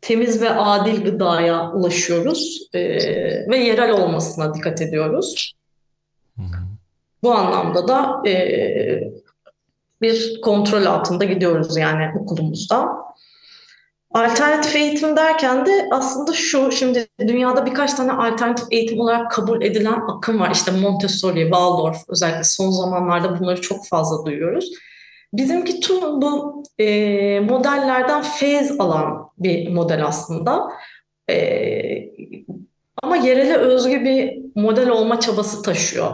Temiz 0.00 0.42
ve 0.42 0.50
adil 0.50 1.04
gıdaya 1.04 1.72
ulaşıyoruz 1.72 2.68
e, 2.74 2.80
ve 3.50 3.58
yerel 3.58 3.90
olmasına 3.90 4.54
dikkat 4.54 4.82
ediyoruz. 4.82 5.54
Bu 7.22 7.32
anlamda 7.34 7.88
da 7.88 8.22
e, 8.28 8.32
bir 10.02 10.40
kontrol 10.40 10.84
altında 10.84 11.24
gidiyoruz 11.24 11.76
yani 11.76 12.04
okulumuzda. 12.20 12.88
Alternatif 14.10 14.76
eğitim 14.76 15.16
derken 15.16 15.66
de 15.66 15.88
aslında 15.90 16.32
şu, 16.32 16.72
şimdi 16.72 17.06
dünyada 17.20 17.66
birkaç 17.66 17.94
tane 17.94 18.12
alternatif 18.12 18.66
eğitim 18.70 19.00
olarak 19.00 19.30
kabul 19.30 19.62
edilen 19.62 20.00
akım 20.08 20.40
var. 20.40 20.50
İşte 20.50 20.70
Montessori, 20.70 21.42
Waldorf 21.42 21.96
özellikle 22.08 22.44
son 22.44 22.70
zamanlarda 22.70 23.40
bunları 23.40 23.60
çok 23.60 23.86
fazla 23.86 24.26
duyuyoruz. 24.26 24.70
Bizimki 25.32 25.80
tüm 25.80 26.00
bu 26.02 26.62
e, 26.78 27.40
modellerden 27.40 28.22
feyz 28.22 28.80
alan 28.80 29.30
bir 29.38 29.72
model 29.72 30.06
aslında. 30.06 30.68
E, 31.30 31.36
ama 33.02 33.16
yerele 33.16 33.56
özgü 33.56 34.04
bir 34.04 34.38
model 34.54 34.88
olma 34.88 35.20
çabası 35.20 35.62
taşıyor. 35.62 36.12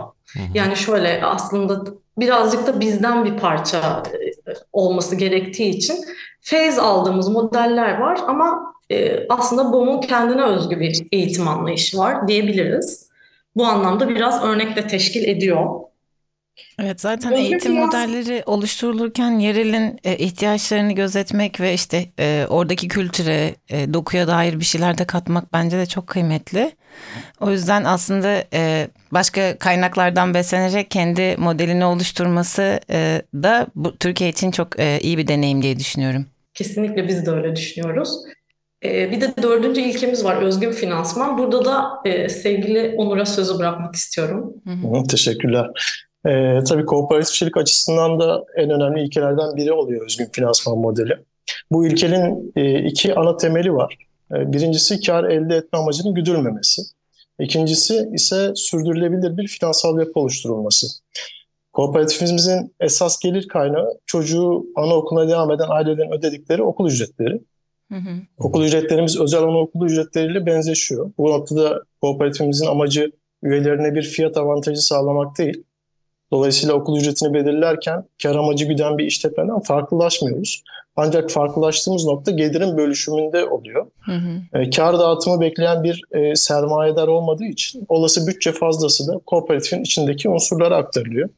Yani 0.54 0.76
şöyle 0.76 1.24
aslında 1.24 1.84
birazcık 2.18 2.66
da 2.66 2.80
bizden 2.80 3.24
bir 3.24 3.36
parça 3.36 4.02
e, 4.12 4.54
olması 4.72 5.16
gerektiği 5.16 5.70
için 5.70 5.96
feyz 6.40 6.78
aldığımız 6.78 7.28
modeller 7.28 7.98
var 7.98 8.20
ama 8.26 8.74
e, 8.90 9.26
aslında 9.28 9.72
BOM'un 9.72 10.00
kendine 10.00 10.42
özgü 10.42 10.80
bir 10.80 11.06
eğitim 11.12 11.48
anlayışı 11.48 11.98
var 11.98 12.28
diyebiliriz. 12.28 13.08
Bu 13.56 13.66
anlamda 13.66 14.08
biraz 14.08 14.44
örnekle 14.44 14.86
teşkil 14.86 15.28
ediyor. 15.28 15.80
Evet 16.78 17.00
zaten 17.00 17.30
Böyle 17.30 17.42
eğitim 17.42 17.76
biraz- 17.76 17.86
modelleri 17.86 18.42
oluşturulurken 18.46 19.38
yerelin 19.38 20.00
e, 20.04 20.16
ihtiyaçlarını 20.16 20.92
gözetmek 20.92 21.60
ve 21.60 21.74
işte 21.74 22.06
e, 22.18 22.46
oradaki 22.48 22.88
kültüre, 22.88 23.54
e, 23.68 23.94
dokuya 23.94 24.28
dair 24.28 24.60
bir 24.60 24.64
şeyler 24.64 24.98
de 24.98 25.04
katmak 25.04 25.52
bence 25.52 25.78
de 25.78 25.86
çok 25.86 26.06
kıymetli. 26.06 26.72
O 27.40 27.50
yüzden 27.50 27.84
aslında 27.84 28.44
e, 28.52 28.88
başka 29.12 29.58
kaynaklardan 29.58 30.34
beslenerek 30.34 30.90
kendi 30.90 31.36
modelini 31.38 31.84
oluşturması 31.84 32.80
e, 32.90 33.22
da 33.34 33.66
bu 33.74 33.96
Türkiye 33.96 34.30
için 34.30 34.50
çok 34.50 34.80
e, 34.80 34.98
iyi 35.00 35.18
bir 35.18 35.28
deneyim 35.28 35.62
diye 35.62 35.78
düşünüyorum. 35.78 36.26
Kesinlikle 36.54 37.08
biz 37.08 37.26
de 37.26 37.30
öyle 37.30 37.56
düşünüyoruz. 37.56 38.10
E, 38.84 39.10
bir 39.10 39.20
de 39.20 39.34
dördüncü 39.42 39.80
ilkemiz 39.80 40.24
var 40.24 40.36
özgün 40.42 40.72
finansman. 40.72 41.38
Burada 41.38 41.64
da 41.64 41.90
e, 42.04 42.28
sevgili 42.28 42.94
Onur'a 42.96 43.26
sözü 43.26 43.58
bırakmak 43.58 43.94
istiyorum. 43.94 44.54
Hı, 44.66 45.06
Teşekkürler. 45.10 45.66
Ee, 46.26 46.58
tabii 46.68 46.86
kooperatifçilik 46.86 47.56
açısından 47.56 48.20
da 48.20 48.44
en 48.56 48.70
önemli 48.70 49.04
ilkelerden 49.04 49.56
biri 49.56 49.72
oluyor 49.72 50.04
özgün 50.06 50.28
finansman 50.32 50.78
modeli. 50.78 51.12
Bu 51.70 51.86
ilkenin 51.86 52.52
e, 52.56 52.84
iki 52.84 53.14
ana 53.14 53.36
temeli 53.36 53.74
var. 53.74 53.96
E, 54.32 54.52
birincisi 54.52 55.00
kar 55.00 55.24
elde 55.24 55.56
etme 55.56 55.78
amacının 55.78 56.14
güdülmemesi. 56.14 56.82
İkincisi 57.40 58.08
ise 58.14 58.52
sürdürülebilir 58.54 59.36
bir 59.36 59.48
finansal 59.48 59.98
yapı 59.98 60.20
oluşturulması. 60.20 60.86
Kooperatifimizin 61.72 62.74
esas 62.80 63.18
gelir 63.18 63.48
kaynağı 63.48 63.98
çocuğu 64.06 64.66
anaokuluna 64.76 65.28
devam 65.28 65.50
eden 65.50 65.66
ailelerin 65.68 66.12
ödedikleri 66.18 66.62
okul 66.62 66.88
ücretleri. 66.88 67.40
Hı 67.92 67.98
hı. 67.98 68.10
Okul 68.38 68.64
ücretlerimiz 68.64 69.20
özel 69.20 69.42
anaokul 69.42 69.86
ücretleriyle 69.86 70.46
benzeşiyor. 70.46 71.12
Bu 71.18 71.30
noktada 71.30 71.82
kooperatifimizin 72.00 72.66
amacı 72.66 73.12
üyelerine 73.42 73.94
bir 73.94 74.02
fiyat 74.02 74.36
avantajı 74.36 74.80
sağlamak 74.80 75.38
değil. 75.38 75.64
Dolayısıyla 76.32 76.74
okul 76.74 76.98
ücretini 76.98 77.34
belirlerken 77.34 78.04
kar 78.22 78.36
amacı 78.36 78.64
güden 78.64 78.98
bir 78.98 79.04
işletmeden 79.04 79.60
farklılaşmıyoruz. 79.60 80.62
Ancak 80.96 81.30
farklılaştığımız 81.30 82.04
nokta 82.04 82.30
gelirin 82.30 82.76
bölüşümünde 82.76 83.44
oluyor. 83.44 83.86
Hı 84.00 84.12
hı. 84.12 84.58
E, 84.60 84.70
kar 84.70 84.98
dağıtımı 84.98 85.40
bekleyen 85.40 85.84
bir 85.84 86.02
e, 86.12 86.36
sermayedar 86.36 87.08
olmadığı 87.08 87.44
için 87.44 87.86
olası 87.88 88.26
bütçe 88.26 88.52
fazlası 88.52 89.08
da 89.08 89.20
kooperatifin 89.26 89.82
içindeki 89.82 90.28
unsurlara 90.28 90.76
aktarılıyor. 90.76 91.28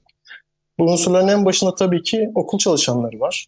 Bu 0.78 0.84
unsurların 0.84 1.28
en 1.28 1.44
başında 1.44 1.74
tabii 1.74 2.02
ki 2.02 2.30
okul 2.34 2.58
çalışanları 2.58 3.20
var. 3.20 3.46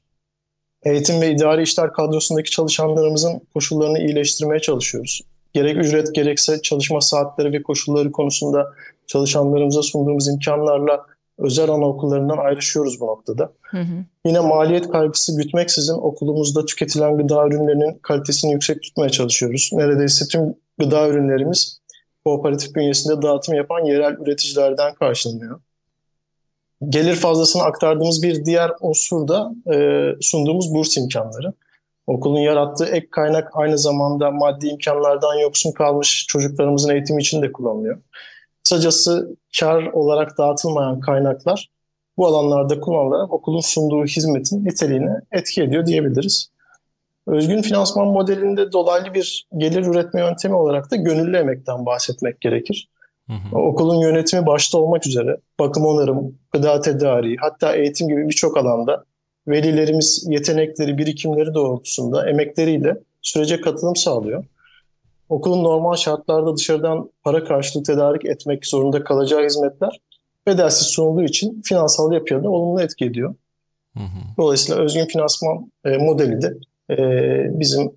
Eğitim 0.85 1.21
ve 1.21 1.31
idari 1.31 1.63
işler 1.63 1.93
kadrosundaki 1.93 2.51
çalışanlarımızın 2.51 3.41
koşullarını 3.55 3.99
iyileştirmeye 3.99 4.61
çalışıyoruz. 4.61 5.23
Gerek 5.53 5.77
ücret 5.77 6.15
gerekse 6.15 6.63
çalışma 6.63 7.01
saatleri 7.01 7.53
ve 7.53 7.63
koşulları 7.63 8.13
konusunda 8.13 8.73
çalışanlarımıza 9.07 9.83
sunduğumuz 9.83 10.29
imkanlarla 10.29 11.07
özel 11.39 11.71
anaokullarından 11.71 12.39
ayrışıyoruz 12.39 13.01
bu 13.01 13.07
noktada. 13.07 13.53
Hı 13.63 13.79
hı. 13.79 14.05
Yine 14.27 14.41
maliyet 14.41 14.91
kaygısı 14.91 15.37
gütmeksizin 15.37 15.95
okulumuzda 15.95 16.65
tüketilen 16.65 17.17
gıda 17.17 17.47
ürünlerinin 17.47 17.99
kalitesini 18.03 18.53
yüksek 18.53 18.83
tutmaya 18.83 19.11
çalışıyoruz. 19.11 19.71
Neredeyse 19.73 20.25
tüm 20.27 20.55
gıda 20.79 21.09
ürünlerimiz 21.09 21.81
kooperatif 22.25 22.75
bünyesinde 22.75 23.23
dağıtım 23.23 23.55
yapan 23.55 23.85
yerel 23.85 24.13
üreticilerden 24.13 24.95
karşılanıyor. 24.95 25.61
Gelir 26.89 27.15
fazlasını 27.15 27.63
aktardığımız 27.63 28.23
bir 28.23 28.45
diğer 28.45 28.71
unsur 28.81 29.29
da 29.29 29.53
e, 29.75 30.07
sunduğumuz 30.21 30.75
burs 30.75 30.97
imkanları. 30.97 31.53
Okulun 32.07 32.41
yarattığı 32.41 32.87
ek 32.87 33.07
kaynak 33.11 33.51
aynı 33.53 33.79
zamanda 33.79 34.31
maddi 34.31 34.67
imkanlardan 34.67 35.35
yoksun 35.35 35.73
kalmış 35.73 36.27
çocuklarımızın 36.29 36.91
eğitimi 36.91 37.23
için 37.23 37.43
de 37.43 37.53
kullanılıyor. 37.53 37.99
Kısacası 38.69 39.37
kar 39.61 39.83
olarak 39.83 40.39
dağıtılmayan 40.39 41.01
kaynaklar 41.01 41.71
bu 42.17 42.27
alanlarda 42.27 42.81
kullanılarak 42.81 43.33
okulun 43.33 43.61
sunduğu 43.61 44.05
hizmetin 44.05 44.65
niteliğine 44.65 45.21
etki 45.33 45.63
ediyor 45.63 45.87
diyebiliriz. 45.87 46.51
Özgün 47.27 47.63
finansman 47.63 48.07
modelinde 48.07 48.73
dolaylı 48.73 49.15
bir 49.15 49.47
gelir 49.57 49.87
üretme 49.87 50.21
yöntemi 50.21 50.55
olarak 50.55 50.91
da 50.91 50.97
gönüllü 50.97 51.37
emekten 51.37 51.87
bahsetmek 51.87 52.41
gerekir. 52.41 52.89
Hı 53.27 53.33
hı. 53.33 53.59
Okulun 53.59 54.01
yönetimi 54.01 54.47
başta 54.47 54.79
olmak 54.79 55.07
üzere 55.07 55.37
bakım 55.61 55.87
onarım, 55.87 56.39
gıda 56.53 56.81
tedariği, 56.81 57.37
hatta 57.41 57.75
eğitim 57.75 58.09
gibi 58.09 58.29
birçok 58.29 58.57
alanda 58.57 59.05
velilerimiz 59.49 60.25
yetenekleri, 60.29 60.99
birikimleri 60.99 61.55
doğrultusunda 61.55 62.31
emekleriyle 62.31 62.97
sürece 63.23 63.61
katılım 63.61 63.97
sağlıyor. 63.97 64.45
Okulun 65.29 65.65
normal 65.65 65.97
şartlarda 65.97 66.57
dışarıdan 66.57 67.11
para 67.25 67.45
karşılığı 67.45 67.83
tedarik 67.83 68.25
etmek 68.25 68.67
zorunda 68.67 69.05
kalacağı 69.05 69.45
hizmetler 69.45 70.01
bedelsiz 70.47 70.87
sunulduğu 70.87 71.23
için 71.23 71.63
finansal 71.65 72.13
yapıya 72.13 72.45
da 72.45 72.51
olumlu 72.51 72.83
etki 72.83 73.05
ediyor. 73.05 73.35
Hı 73.97 74.01
hı. 74.03 74.37
Dolayısıyla 74.39 74.83
özgün 74.83 75.07
finansman 75.07 75.73
e, 75.85 75.99
modeli 75.99 76.43
de 76.43 76.55
e, 76.91 76.97
bizim 77.61 77.91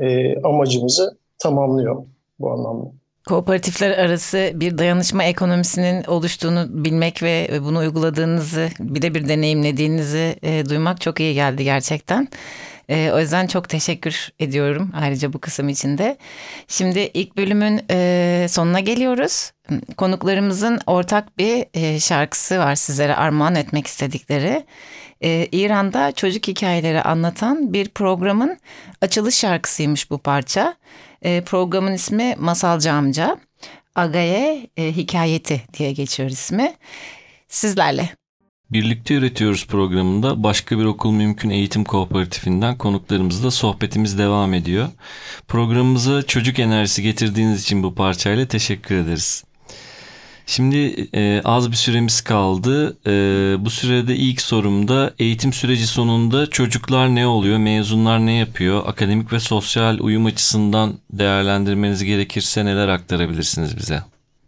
e, 0.00 0.36
amacımızı 0.42 1.18
tamamlıyor 1.38 2.04
bu 2.38 2.50
anlamda. 2.50 2.90
Kooperatifler 3.28 3.98
arası 3.98 4.52
bir 4.54 4.78
dayanışma 4.78 5.24
ekonomisinin 5.24 6.04
oluştuğunu 6.04 6.84
bilmek 6.84 7.22
ve 7.22 7.60
bunu 7.64 7.78
uyguladığınızı 7.78 8.68
bir 8.80 9.02
de 9.02 9.14
bir 9.14 9.28
deneyimlediğinizi 9.28 10.36
e, 10.42 10.68
duymak 10.68 11.00
çok 11.00 11.20
iyi 11.20 11.34
geldi 11.34 11.64
gerçekten. 11.64 12.28
E, 12.90 13.10
o 13.14 13.20
yüzden 13.20 13.46
çok 13.46 13.68
teşekkür 13.68 14.28
ediyorum 14.40 14.92
ayrıca 15.00 15.32
bu 15.32 15.38
kısım 15.38 15.68
içinde. 15.68 16.16
Şimdi 16.68 17.10
ilk 17.14 17.36
bölümün 17.36 17.82
e, 17.90 18.46
sonuna 18.48 18.80
geliyoruz. 18.80 19.52
Konuklarımızın 19.96 20.80
ortak 20.86 21.38
bir 21.38 21.66
e, 21.74 22.00
şarkısı 22.00 22.58
var 22.58 22.74
sizlere 22.74 23.14
armağan 23.14 23.54
etmek 23.54 23.86
istedikleri. 23.86 24.64
E, 25.20 25.48
İran'da 25.52 26.12
çocuk 26.12 26.48
hikayeleri 26.48 27.02
anlatan 27.02 27.72
bir 27.72 27.88
programın 27.88 28.58
açılış 29.00 29.34
şarkısıymış 29.34 30.10
bu 30.10 30.18
parça. 30.18 30.74
E, 31.22 31.40
programın 31.40 31.92
ismi 31.92 32.34
Masalcı 32.38 32.92
Amca. 32.92 33.38
Agaye 33.94 34.66
e, 34.76 34.96
Hikayeti 34.96 35.62
diye 35.78 35.92
geçiyor 35.92 36.30
ismi. 36.30 36.74
Sizlerle. 37.48 38.19
Birlikte 38.72 39.14
Üretiyoruz 39.14 39.66
programında 39.66 40.42
başka 40.42 40.78
bir 40.78 40.84
okul 40.84 41.12
mümkün 41.12 41.50
eğitim 41.50 41.84
kooperatifinden 41.84 42.78
konuklarımızla 42.78 43.50
sohbetimiz 43.50 44.18
devam 44.18 44.54
ediyor. 44.54 44.88
Programımıza 45.48 46.22
çocuk 46.22 46.58
enerjisi 46.58 47.02
getirdiğiniz 47.02 47.62
için 47.62 47.82
bu 47.82 47.94
parçayla 47.94 48.46
teşekkür 48.46 48.94
ederiz. 48.94 49.44
Şimdi 50.46 51.06
e, 51.14 51.40
az 51.44 51.70
bir 51.70 51.76
süremiz 51.76 52.20
kaldı. 52.20 52.96
E, 53.06 53.10
bu 53.64 53.70
sürede 53.70 54.16
ilk 54.16 54.40
sorumda 54.40 55.14
eğitim 55.18 55.52
süreci 55.52 55.86
sonunda 55.86 56.46
çocuklar 56.46 57.14
ne 57.14 57.26
oluyor, 57.26 57.58
mezunlar 57.58 58.26
ne 58.26 58.32
yapıyor, 58.32 58.82
akademik 58.86 59.32
ve 59.32 59.40
sosyal 59.40 59.98
uyum 60.00 60.26
açısından 60.26 60.94
değerlendirmeniz 61.12 62.04
gerekirse 62.04 62.64
neler 62.64 62.88
aktarabilirsiniz 62.88 63.76
bize? 63.76 63.98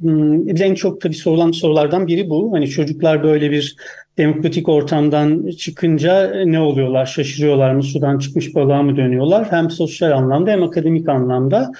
Hmm, 0.00 0.62
en 0.62 0.74
çok 0.74 1.00
tabii 1.00 1.14
sorulan 1.14 1.52
sorulardan 1.52 2.06
biri 2.06 2.30
bu. 2.30 2.52
Hani 2.52 2.68
çocuklar 2.68 3.22
böyle 3.22 3.50
bir 3.50 3.76
demokratik 4.18 4.68
ortamdan 4.68 5.50
çıkınca 5.50 6.44
ne 6.44 6.60
oluyorlar? 6.60 7.06
Şaşırıyorlar 7.06 7.74
mı? 7.74 7.82
Sudan 7.82 8.18
çıkmış 8.18 8.54
balığa 8.54 8.82
mı 8.82 8.96
dönüyorlar? 8.96 9.52
Hem 9.52 9.70
sosyal 9.70 10.10
anlamda 10.10 10.50
hem 10.50 10.62
akademik 10.62 11.08
anlamda. 11.08 11.72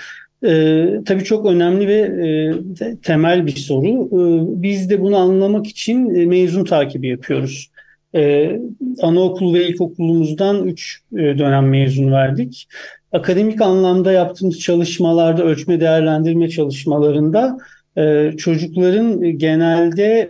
Ee, 0.46 0.86
tabii 1.06 1.24
çok 1.24 1.46
önemli 1.46 1.88
ve 1.88 1.94
e, 1.94 2.96
temel 3.02 3.46
bir 3.46 3.56
soru. 3.56 3.86
Ee, 3.86 4.62
biz 4.62 4.90
de 4.90 5.00
bunu 5.00 5.16
anlamak 5.16 5.66
için 5.66 6.14
e, 6.14 6.26
mezun 6.26 6.64
takibi 6.64 7.08
yapıyoruz. 7.08 7.70
Ee, 8.14 8.60
anaokul 9.02 9.54
ve 9.54 9.68
ilkokulumuzdan 9.68 10.66
3 10.66 11.00
e, 11.12 11.16
dönem 11.16 11.68
mezun 11.68 12.12
verdik. 12.12 12.68
Akademik 13.12 13.60
anlamda 13.60 14.12
yaptığımız 14.12 14.60
çalışmalarda, 14.60 15.44
ölçme 15.44 15.80
değerlendirme 15.80 16.48
çalışmalarında 16.48 17.58
e, 17.98 18.32
çocukların 18.36 19.38
genelde 19.38 20.28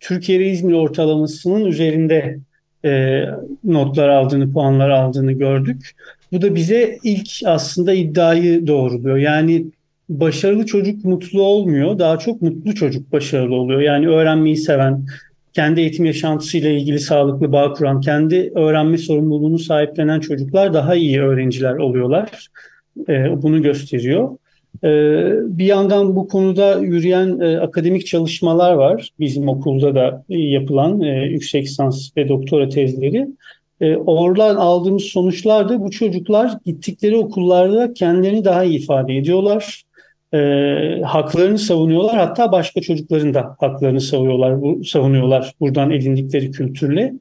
m, 0.00 0.06
Türkiye 0.08 0.40
ve 0.40 0.50
İzmir 0.50 0.74
ortalamasının 0.74 1.64
üzerinde 1.64 2.38
e, 2.84 3.22
notlar 3.64 4.08
aldığını, 4.08 4.52
puanlar 4.52 4.90
aldığını 4.90 5.32
gördük. 5.32 5.90
Bu 6.32 6.42
da 6.42 6.54
bize 6.54 6.98
ilk 7.04 7.28
aslında 7.44 7.92
iddiayı 7.92 8.66
doğruluyor. 8.66 9.16
Yani 9.16 9.66
başarılı 10.08 10.66
çocuk 10.66 11.04
mutlu 11.04 11.42
olmuyor, 11.42 11.98
daha 11.98 12.18
çok 12.18 12.42
mutlu 12.42 12.74
çocuk 12.74 13.12
başarılı 13.12 13.54
oluyor. 13.54 13.80
Yani 13.80 14.08
öğrenmeyi 14.08 14.56
seven, 14.56 15.06
kendi 15.52 15.80
eğitim 15.80 16.04
yaşantısıyla 16.04 16.70
ilgili 16.70 17.00
sağlıklı 17.00 17.52
bağ 17.52 17.72
kuran, 17.72 18.00
kendi 18.00 18.52
öğrenme 18.54 18.98
sorumluluğunu 18.98 19.58
sahiplenen 19.58 20.20
çocuklar 20.20 20.74
daha 20.74 20.94
iyi 20.94 21.20
öğrenciler 21.20 21.74
oluyorlar. 21.74 22.48
E, 23.08 23.42
bunu 23.42 23.62
gösteriyor. 23.62 24.30
Ee, 24.84 25.32
bir 25.58 25.64
yandan 25.64 26.16
bu 26.16 26.28
konuda 26.28 26.78
yürüyen 26.78 27.40
e, 27.40 27.58
akademik 27.58 28.06
çalışmalar 28.06 28.72
var. 28.72 29.10
Bizim 29.20 29.48
okulda 29.48 29.94
da 29.94 30.24
yapılan 30.28 31.00
e, 31.00 31.24
yüksek 31.24 31.64
lisans 31.64 32.16
ve 32.16 32.28
doktora 32.28 32.68
tezleri. 32.68 33.28
E, 33.80 33.96
oradan 33.96 34.56
aldığımız 34.56 35.02
sonuçlar 35.02 35.68
da 35.68 35.80
bu 35.80 35.90
çocuklar 35.90 36.58
gittikleri 36.66 37.16
okullarda 37.16 37.92
kendilerini 37.94 38.44
daha 38.44 38.64
iyi 38.64 38.78
ifade 38.78 39.16
ediyorlar. 39.16 39.82
haklarını 41.04 41.58
savunuyorlar. 41.58 42.16
Hatta 42.16 42.52
başka 42.52 42.80
çocukların 42.80 43.34
da 43.34 43.56
haklarını 43.60 44.00
savunuyorlar, 44.00 44.82
savunuyorlar 44.84 45.54
buradan 45.60 45.90
edindikleri 45.90 46.50
kültürle. 46.50 47.14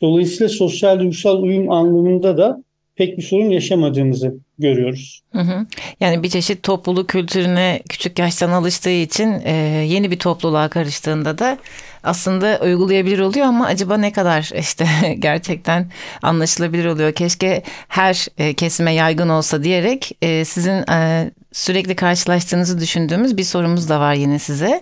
Dolayısıyla 0.00 0.48
sosyal 0.48 0.98
duygusal 1.00 1.42
uyum 1.42 1.70
anlamında 1.70 2.36
da 2.36 2.62
pek 2.94 3.18
bir 3.18 3.22
sorun 3.22 3.50
yaşamadığımızı 3.50 4.34
görüyoruz. 4.58 5.22
Hı 5.32 5.38
hı. 5.38 5.66
Yani 6.00 6.22
bir 6.22 6.28
çeşit 6.28 6.62
topluluk 6.62 7.08
kültürüne 7.08 7.82
küçük 7.88 8.18
yaştan 8.18 8.50
alıştığı 8.50 8.90
için 8.90 9.40
e, 9.44 9.52
yeni 9.88 10.10
bir 10.10 10.18
topluluğa 10.18 10.68
karıştığında 10.68 11.38
da 11.38 11.58
aslında 12.02 12.60
uygulayabilir 12.62 13.18
oluyor 13.18 13.46
ama 13.46 13.66
acaba 13.66 13.96
ne 13.96 14.12
kadar 14.12 14.50
işte 14.58 14.86
gerçekten 15.18 15.90
anlaşılabilir 16.22 16.86
oluyor. 16.86 17.12
Keşke 17.12 17.62
her 17.88 18.26
e, 18.38 18.54
kesime 18.54 18.94
yaygın 18.94 19.28
olsa 19.28 19.62
diyerek 19.62 20.12
e, 20.22 20.44
sizin 20.44 20.90
e, 20.90 21.30
sürekli 21.52 21.96
karşılaştığınızı 21.96 22.80
düşündüğümüz 22.80 23.36
bir 23.36 23.44
sorumuz 23.44 23.88
da 23.88 24.00
var 24.00 24.14
yine 24.14 24.38
size. 24.38 24.80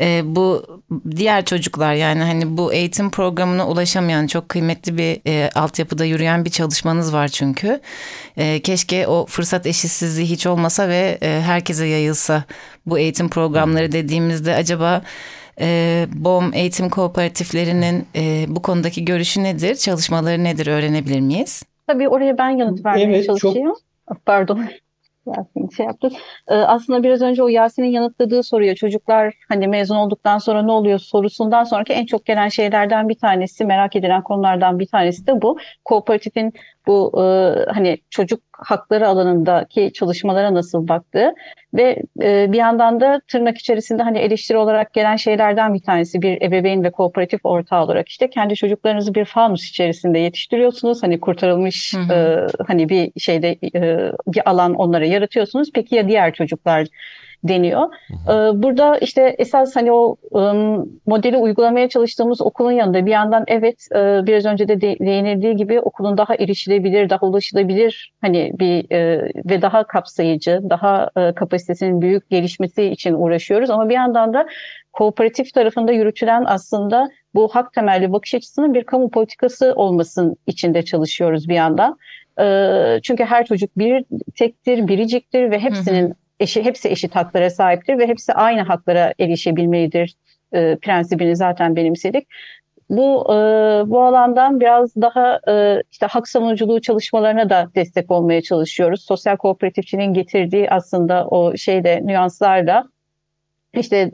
E, 0.00 0.22
bu 0.24 0.66
diğer 1.16 1.44
çocuklar 1.44 1.94
yani 1.94 2.22
hani 2.22 2.56
bu 2.56 2.72
eğitim 2.72 3.10
programına 3.10 3.68
ulaşamayan 3.68 4.26
çok 4.26 4.48
kıymetli 4.48 4.98
bir 4.98 5.20
e, 5.26 5.50
altyapıda 5.54 6.04
yürüyen 6.04 6.44
bir 6.44 6.50
çalışmanız 6.50 7.12
var 7.12 7.28
çünkü. 7.28 7.80
E, 8.36 8.60
keşke 8.60 9.05
o 9.06 9.26
fırsat 9.26 9.66
eşitsizliği 9.66 10.30
hiç 10.30 10.46
olmasa 10.46 10.88
ve 10.88 11.18
e, 11.22 11.40
herkese 11.40 11.86
yayılsa 11.86 12.44
bu 12.86 12.98
eğitim 12.98 13.28
programları 13.28 13.92
dediğimizde 13.92 14.54
acaba 14.54 15.02
e, 15.60 16.06
BOM 16.12 16.54
eğitim 16.54 16.90
kooperatiflerinin 16.90 18.06
e, 18.16 18.44
bu 18.48 18.62
konudaki 18.62 19.04
görüşü 19.04 19.42
nedir, 19.42 19.74
çalışmaları 19.74 20.44
nedir 20.44 20.66
öğrenebilir 20.66 21.20
miyiz? 21.20 21.62
Tabii 21.86 22.08
oraya 22.08 22.38
ben 22.38 22.50
yanıt 22.50 22.84
vermeye 22.84 23.04
Evet, 23.06 23.26
çok- 23.26 23.40
çalışayım. 23.40 23.74
Pardon. 24.26 24.64
Yasin 25.26 25.68
şey 25.76 25.86
yaptı. 25.86 26.08
Ee, 26.48 26.54
aslında 26.54 27.02
biraz 27.02 27.22
önce 27.22 27.42
o 27.42 27.48
Yasin'in 27.48 27.90
yanıtladığı 27.90 28.42
soruya 28.42 28.74
çocuklar 28.74 29.34
hani 29.48 29.68
mezun 29.68 29.96
olduktan 29.96 30.38
sonra 30.38 30.62
ne 30.62 30.72
oluyor 30.72 30.98
sorusundan 30.98 31.64
sonraki 31.64 31.92
en 31.92 32.06
çok 32.06 32.26
gelen 32.26 32.48
şeylerden 32.48 33.08
bir 33.08 33.18
tanesi, 33.18 33.64
merak 33.64 33.96
edilen 33.96 34.22
konulardan 34.22 34.78
bir 34.78 34.86
tanesi 34.86 35.26
de 35.26 35.42
bu. 35.42 35.58
Kooperatifin 35.84 36.52
bu 36.86 37.12
e, 37.22 37.24
hani 37.72 37.98
çocuk 38.10 38.40
hakları 38.52 39.08
alanındaki 39.08 39.92
çalışmalara 39.92 40.54
nasıl 40.54 40.88
baktığı 40.88 41.34
ve 41.76 42.02
e, 42.22 42.52
bir 42.52 42.58
yandan 42.58 43.00
da 43.00 43.20
tırnak 43.28 43.58
içerisinde 43.58 44.02
hani 44.02 44.18
eleştiri 44.18 44.58
olarak 44.58 44.92
gelen 44.92 45.16
şeylerden 45.16 45.74
bir 45.74 45.82
tanesi 45.82 46.22
bir 46.22 46.42
ebeveyn 46.42 46.84
ve 46.84 46.90
kooperatif 46.90 47.40
ortağı 47.44 47.84
olarak 47.84 48.08
işte 48.08 48.30
kendi 48.30 48.54
çocuklarınızı 48.54 49.14
bir 49.14 49.24
fanus 49.24 49.68
içerisinde 49.68 50.18
yetiştiriyorsunuz. 50.18 51.02
Hani 51.02 51.20
kurtarılmış 51.20 51.94
Hı 51.94 52.00
hı. 52.00 52.12
e, 52.12 52.46
hani 52.66 52.88
bir 52.88 53.20
şeyde 53.20 53.58
e, 53.74 54.12
bir 54.26 54.50
alan 54.50 54.74
onlara 54.74 55.06
yaratıyorsunuz. 55.06 55.70
Peki 55.74 55.94
ya 55.94 56.08
diğer 56.08 56.34
çocuklar 56.34 56.86
deniyor. 57.44 57.88
Ee, 58.28 58.62
Burada 58.62 58.98
işte 58.98 59.34
esas 59.38 59.76
hani 59.76 59.92
o 59.92 60.16
modeli 61.06 61.36
uygulamaya 61.36 61.88
çalıştığımız 61.88 62.40
okulun 62.40 62.72
yanında 62.72 63.06
bir 63.06 63.10
yandan 63.10 63.44
evet 63.46 63.88
e, 63.92 64.26
biraz 64.26 64.44
önce 64.46 64.68
de 64.68 64.80
de- 64.80 64.98
değinildiği 64.98 65.56
gibi 65.56 65.80
okulun 65.80 66.18
daha 66.18 66.34
erişilebilir, 66.34 67.10
daha 67.10 67.26
ulaşılabilir 67.26 68.12
hani 68.20 68.52
bir 68.58 68.92
e, 68.92 69.30
ve 69.50 69.62
daha 69.62 69.86
kapsayıcı, 69.86 70.60
daha 70.70 71.10
e, 71.16 71.32
kapasitesinin 71.32 72.02
büyük 72.02 72.30
gelişmesi 72.30 72.84
için 72.84 73.14
uğraşıyoruz. 73.14 73.70
Ama 73.70 73.88
bir 73.88 73.94
yandan 73.94 74.34
da 74.34 74.46
kooperatif 74.92 75.54
tarafında 75.54 75.92
yürütülen 75.92 76.44
aslında 76.46 77.08
bu 77.34 77.48
hak 77.48 77.72
temelli 77.72 78.12
bakış 78.12 78.34
açısının 78.34 78.74
bir 78.74 78.84
kamu 78.84 79.10
politikası 79.10 79.72
olmasın 79.76 80.36
içinde 80.46 80.82
çalışıyoruz 80.84 81.48
bir 81.48 81.54
yandan. 81.54 81.98
Ee, 82.40 83.00
Çünkü 83.02 83.24
her 83.24 83.46
çocuk 83.46 83.78
bir 83.78 84.04
tektir, 84.38 84.88
biriciktir 84.88 85.50
ve 85.50 85.58
hepsinin 85.58 86.14
eşi, 86.40 86.64
hepsi 86.64 86.88
eşit 86.88 87.16
haklara 87.16 87.50
sahiptir 87.50 87.98
ve 87.98 88.06
hepsi 88.06 88.32
aynı 88.32 88.62
haklara 88.62 89.14
erişebilmelidir 89.20 90.14
e, 90.52 90.76
prensibini 90.76 91.36
zaten 91.36 91.76
benimsedik. 91.76 92.28
Bu 92.90 93.24
e, 93.32 93.36
bu 93.90 94.02
alandan 94.02 94.60
biraz 94.60 94.96
daha 94.96 95.40
e, 95.48 95.82
işte 95.92 96.06
hak 96.06 96.28
savunuculuğu 96.28 96.80
çalışmalarına 96.80 97.50
da 97.50 97.70
destek 97.74 98.10
olmaya 98.10 98.42
çalışıyoruz. 98.42 99.04
Sosyal 99.04 99.36
kooperatifçinin 99.36 100.14
getirdiği 100.14 100.70
aslında 100.70 101.26
o 101.26 101.56
şeyde 101.56 102.00
nüanslarla 102.04 102.84
işte 103.74 104.10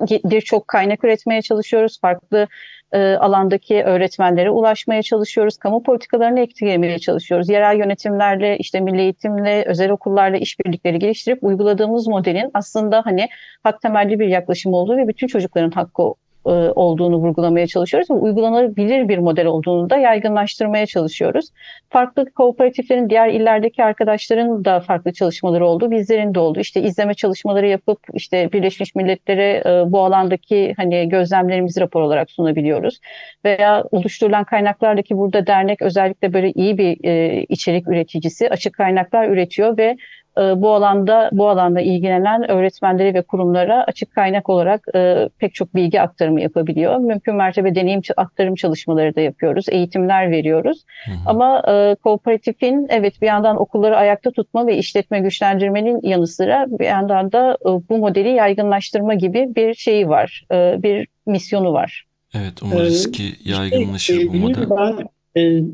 birçok 0.00 0.68
kaynak 0.68 1.04
üretmeye 1.04 1.42
çalışıyoruz. 1.42 2.00
Farklı 2.00 2.48
e, 2.92 2.98
alandaki 3.14 3.82
öğretmenlere 3.84 4.50
ulaşmaya 4.50 5.02
çalışıyoruz. 5.02 5.56
Kamu 5.56 5.82
politikalarını 5.82 6.40
etkilemeye 6.40 6.98
çalışıyoruz. 6.98 7.48
Yerel 7.48 7.78
yönetimlerle, 7.78 8.58
işte 8.58 8.80
milli 8.80 9.00
eğitimle, 9.00 9.64
özel 9.66 9.90
okullarla 9.90 10.36
işbirlikleri 10.36 10.98
geliştirip 10.98 11.44
uyguladığımız 11.44 12.06
modelin 12.06 12.50
aslında 12.54 13.02
hani 13.04 13.28
hak 13.62 13.82
temelli 13.82 14.20
bir 14.20 14.28
yaklaşım 14.28 14.74
olduğu 14.74 14.96
ve 14.96 15.08
bütün 15.08 15.26
çocukların 15.26 15.70
hakkı 15.70 16.02
e, 16.46 16.72
olduğunu 16.74 17.16
vurgulamaya 17.16 17.66
çalışıyoruz 17.66 18.10
uygulanabilir 18.10 19.08
bir 19.08 19.18
model 19.18 19.46
olduğunu 19.46 19.90
da 19.90 19.96
yaygınlaştırmaya 19.96 20.86
çalışıyoruz. 20.86 21.50
Farklı 21.90 22.30
kooperatiflerin 22.30 23.10
diğer 23.10 23.28
illerdeki 23.28 23.84
arkadaşların 23.84 24.64
da 24.64 24.80
farklı 24.80 25.12
çalışmaları 25.12 25.66
oldu. 25.66 25.90
Bizlerin 25.90 26.34
de 26.34 26.40
oldu. 26.40 26.60
İşte 26.60 26.82
izleme 26.82 27.14
çalışmaları 27.14 27.66
yapıp 27.66 27.98
işte 28.14 28.52
Birleşmiş 28.52 28.94
Milletler'e 28.94 29.62
e, 29.66 29.92
bu 29.92 30.00
alandaki 30.00 30.74
hani 30.76 31.08
gözlemlerimizi 31.08 31.80
rapor 31.80 32.00
olarak 32.00 32.30
sunabiliyoruz. 32.30 33.00
Veya 33.44 33.84
oluşturulan 33.90 34.44
kaynaklardaki 34.44 35.16
burada 35.16 35.46
dernek 35.46 35.82
özellikle 35.82 36.32
böyle 36.32 36.52
iyi 36.52 36.78
bir 36.78 37.04
e, 37.04 37.42
içerik 37.48 37.88
üreticisi 37.88 38.50
açık 38.50 38.74
kaynaklar 38.74 39.28
üretiyor 39.28 39.78
ve 39.78 39.96
bu 40.36 40.74
alanda 40.74 41.30
bu 41.32 41.48
alanda 41.48 41.80
ilgilenen 41.80 42.50
öğretmenleri 42.50 43.14
ve 43.14 43.22
kurumlara 43.22 43.84
açık 43.84 44.14
kaynak 44.14 44.48
olarak 44.48 44.84
e, 44.94 45.28
pek 45.38 45.54
çok 45.54 45.74
bilgi 45.74 46.00
aktarımı 46.00 46.40
yapabiliyor. 46.40 46.96
Mümkün 46.96 47.34
mertebe 47.34 47.74
deneyim 47.74 48.00
aktarım 48.16 48.54
çalışmaları 48.54 49.16
da 49.16 49.20
yapıyoruz, 49.20 49.68
eğitimler 49.68 50.30
veriyoruz. 50.30 50.84
Hı 51.04 51.12
hı. 51.12 51.16
Ama 51.26 51.62
e, 51.68 51.94
kooperatifin 51.94 52.86
evet 52.90 53.22
bir 53.22 53.26
yandan 53.26 53.60
okulları 53.60 53.96
ayakta 53.96 54.30
tutma 54.30 54.66
ve 54.66 54.76
işletme 54.76 55.20
güçlendirmenin 55.20 56.00
yanı 56.02 56.26
sıra 56.26 56.66
bir 56.68 56.84
yandan 56.84 57.32
da 57.32 57.58
e, 57.60 57.68
bu 57.88 57.98
modeli 57.98 58.28
yaygınlaştırma 58.28 59.14
gibi 59.14 59.48
bir 59.56 59.74
şeyi 59.74 60.08
var, 60.08 60.46
e, 60.52 60.82
bir 60.82 61.08
misyonu 61.26 61.72
var. 61.72 62.06
Evet 62.34 62.62
umarız 62.62 63.12
ki 63.12 63.22
yaygınlaşır 63.44 64.28
bu 64.28 64.36
model. 64.36 64.70
Ben 64.70 64.92
ee, 64.92 65.06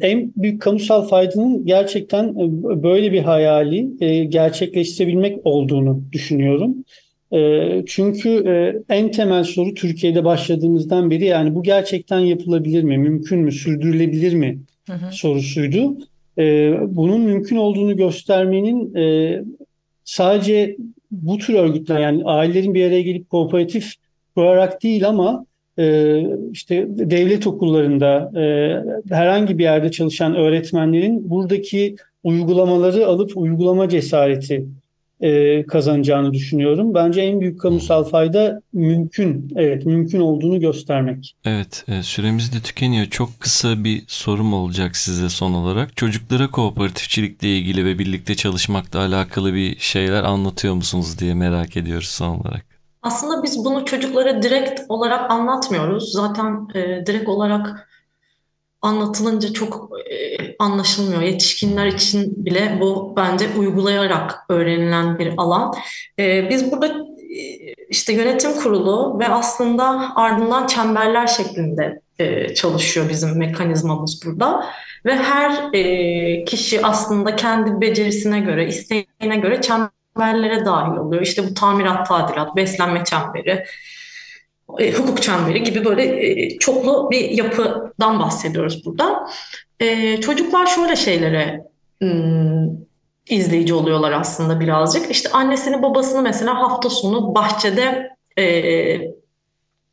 en 0.01 0.33
büyük 0.37 0.63
kamusal 0.63 1.09
faydanın 1.09 1.67
gerçekten 1.67 2.29
e, 2.29 2.83
böyle 2.83 3.13
bir 3.13 3.21
hayali 3.21 3.91
e, 4.01 4.25
gerçekleştirebilmek 4.25 5.39
olduğunu 5.45 6.03
düşünüyorum. 6.13 6.75
E, 7.33 7.69
çünkü 7.87 8.45
en 8.89 9.11
temel 9.11 9.45
soru 9.45 9.75
Türkiye'de 9.75 10.25
başladığımızdan 10.25 11.11
beri 11.11 11.25
yani 11.25 11.55
bu 11.55 11.63
gerçekten 11.63 12.19
yapılabilir 12.19 12.83
mi, 12.83 12.99
mümkün 12.99 13.39
mü, 13.39 13.53
sürdürülebilir 13.53 14.35
mi 14.35 14.59
hı 14.87 14.93
hı. 14.93 15.13
sorusuydu. 15.13 15.99
Bunun 16.97 17.21
mümkün 17.21 17.57
olduğunu 17.57 17.97
göstermenin 17.97 18.95
sadece 20.05 20.77
bu 21.11 21.39
tür 21.39 21.55
örgütler 21.55 22.01
yani 22.01 22.25
ailelerin 22.25 22.75
bir 22.75 22.87
araya 22.87 23.03
gelip 23.03 23.31
kooperatif 23.31 23.95
kurarak 24.35 24.83
değil 24.83 25.09
ama 25.09 25.45
e, 25.45 25.52
işte 26.53 26.87
devlet 26.89 27.47
okullarında 27.47 28.41
e, 28.41 28.45
herhangi 29.15 29.59
bir 29.59 29.63
yerde 29.63 29.91
çalışan 29.91 30.35
öğretmenlerin 30.35 31.31
buradaki 31.31 31.97
uygulamaları 32.25 33.07
alıp 33.07 33.37
uygulama 33.37 33.89
cesareti 33.89 34.67
e, 35.23 35.63
kazanacağını 35.67 36.33
düşünüyorum. 36.33 36.95
Bence 36.95 37.21
en 37.21 37.41
büyük 37.41 37.61
kamusal 37.61 38.05
fayda 38.05 38.63
mümkün, 38.73 39.53
evet 39.57 39.87
mümkün 39.87 40.21
olduğunu 40.21 40.61
göstermek. 40.61 41.37
Evet, 41.45 41.85
e, 41.89 42.03
süremiz 42.03 42.55
de 42.55 42.61
tükeniyor. 42.61 43.07
Çok 43.07 43.41
kısa 43.41 43.85
bir 43.85 44.03
sorum 44.07 44.55
olacak 44.55 44.97
size 44.97 45.29
son 45.29 45.53
olarak. 45.53 45.97
Çocuklara 45.97 46.51
kooperatifçilikle 46.51 47.59
ilgili 47.59 47.85
ve 47.85 47.99
birlikte 47.99 48.35
çalışmakla 48.35 48.99
alakalı 48.99 49.55
bir 49.55 49.79
şeyler 49.79 50.23
anlatıyor 50.23 50.75
musunuz 50.75 51.19
diye 51.19 51.35
merak 51.35 51.77
ediyoruz 51.77 52.09
son 52.09 52.39
olarak. 52.41 52.72
Aslında 53.03 53.43
biz 53.43 53.65
bunu 53.65 53.85
çocuklara 53.85 54.43
direkt 54.43 54.81
olarak 54.89 55.31
anlatmıyoruz. 55.31 56.13
Zaten 56.13 56.69
e, 56.75 57.07
direkt 57.07 57.29
olarak 57.29 57.89
anlatılınca 58.83 59.53
çok 59.53 59.91
e, 60.11 60.37
anlaşılmıyor. 60.59 61.23
Yetişkinler 61.23 61.87
için 61.87 62.45
bile 62.45 62.79
bu 62.81 63.15
bence 63.17 63.47
uygulayarak 63.59 64.45
öğrenilen 64.49 65.19
bir 65.19 65.33
alan. 65.37 65.75
E, 66.19 66.51
biz 66.51 66.73
burada 66.73 66.87
e, 66.87 67.73
işte 67.89 68.13
yönetim 68.13 68.53
kurulu 68.53 69.19
ve 69.19 69.29
aslında 69.29 70.13
ardından 70.17 70.67
çemberler 70.67 71.27
şeklinde 71.27 72.01
e, 72.19 72.55
çalışıyor 72.55 73.09
bizim 73.09 73.39
mekanizmamız 73.39 74.21
burada. 74.27 74.65
Ve 75.05 75.17
her 75.17 75.75
e, 75.75 76.45
kişi 76.45 76.87
aslında 76.87 77.37
kendi 77.37 77.81
becerisine 77.81 78.41
göre, 78.41 78.67
isteğine 78.67 79.37
göre 79.37 79.61
çember 79.61 80.02
çemberlere 80.17 80.65
dahil 80.65 80.97
oluyor. 80.97 81.23
İşte 81.23 81.51
bu 81.51 81.55
tamirat, 81.55 82.09
tadilat, 82.09 82.57
beslenme 82.57 83.05
çemberi, 83.05 83.65
e, 84.79 84.93
hukuk 84.93 85.23
çemberi 85.23 85.63
gibi 85.63 85.85
böyle 85.85 86.05
e, 86.05 86.59
çoklu 86.59 87.11
bir 87.11 87.31
yapıdan 87.31 88.21
bahsediyoruz 88.21 88.87
burada. 88.87 89.27
E, 89.81 90.21
çocuklar 90.21 90.67
şöyle 90.67 90.97
şeylere 90.97 91.65
hmm, 92.01 92.69
izleyici 93.29 93.75
oluyorlar 93.75 94.13
aslında 94.13 94.61
birazcık. 94.61 95.11
İşte 95.11 95.31
annesini 95.31 95.83
babasını 95.83 96.23
mesela 96.23 96.61
hafta 96.61 96.91
sonu 96.91 97.35
bahçede 97.35 98.17
e, 98.39 98.45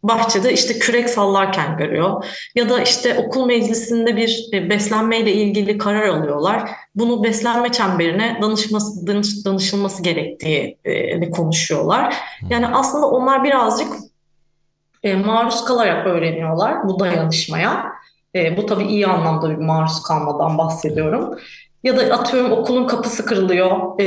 bahçede 0.04 0.54
işte 0.54 0.80
kürek 0.80 1.10
sallarken 1.10 1.78
görüyor. 1.78 2.26
Ya 2.56 2.70
da 2.70 2.82
işte 2.82 3.20
okul 3.20 3.46
meclisinde 3.46 4.16
bir 4.16 4.48
e, 4.54 4.70
beslenmeyle 4.70 5.34
ilgili 5.34 5.78
karar 5.78 6.08
alıyorlar. 6.08 6.70
Bunu 6.96 7.24
beslenme 7.24 7.72
çemberine 7.72 8.40
danışması, 8.42 9.08
danış, 9.08 9.46
danışılması 9.46 10.04
gerektiği 10.04 10.78
e, 10.86 11.30
konuşuyorlar. 11.32 12.16
Yani 12.50 12.68
aslında 12.68 13.08
onlar 13.08 13.44
birazcık 13.44 13.88
e, 15.04 15.16
maruz 15.16 15.66
kalarak 15.66 16.08
öğreniyorlar 16.08 16.88
bu 16.88 17.00
dayanışmaya. 17.00 17.86
E, 18.36 18.58
bu 18.58 18.66
tabii 18.66 18.84
iyi 18.84 19.08
anlamda 19.08 19.50
bir 19.50 19.56
maruz 19.56 20.04
kalmadan 20.04 20.58
bahsediyorum. 20.58 21.40
Ya 21.84 21.98
da 21.98 22.16
atıyorum 22.16 22.52
okulun 22.52 22.88
kapısı 22.88 23.26
kırılıyor. 23.26 24.00
E, 24.00 24.04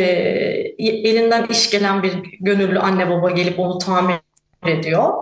elinden 0.78 1.46
iş 1.46 1.70
gelen 1.70 2.02
bir 2.02 2.12
gönüllü 2.40 2.78
anne 2.78 3.10
baba 3.10 3.30
gelip 3.30 3.58
onu 3.58 3.78
tamir 3.78 4.16
ediyor. 4.66 5.12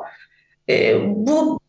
E, 0.69 1.01
bu 1.07 1.61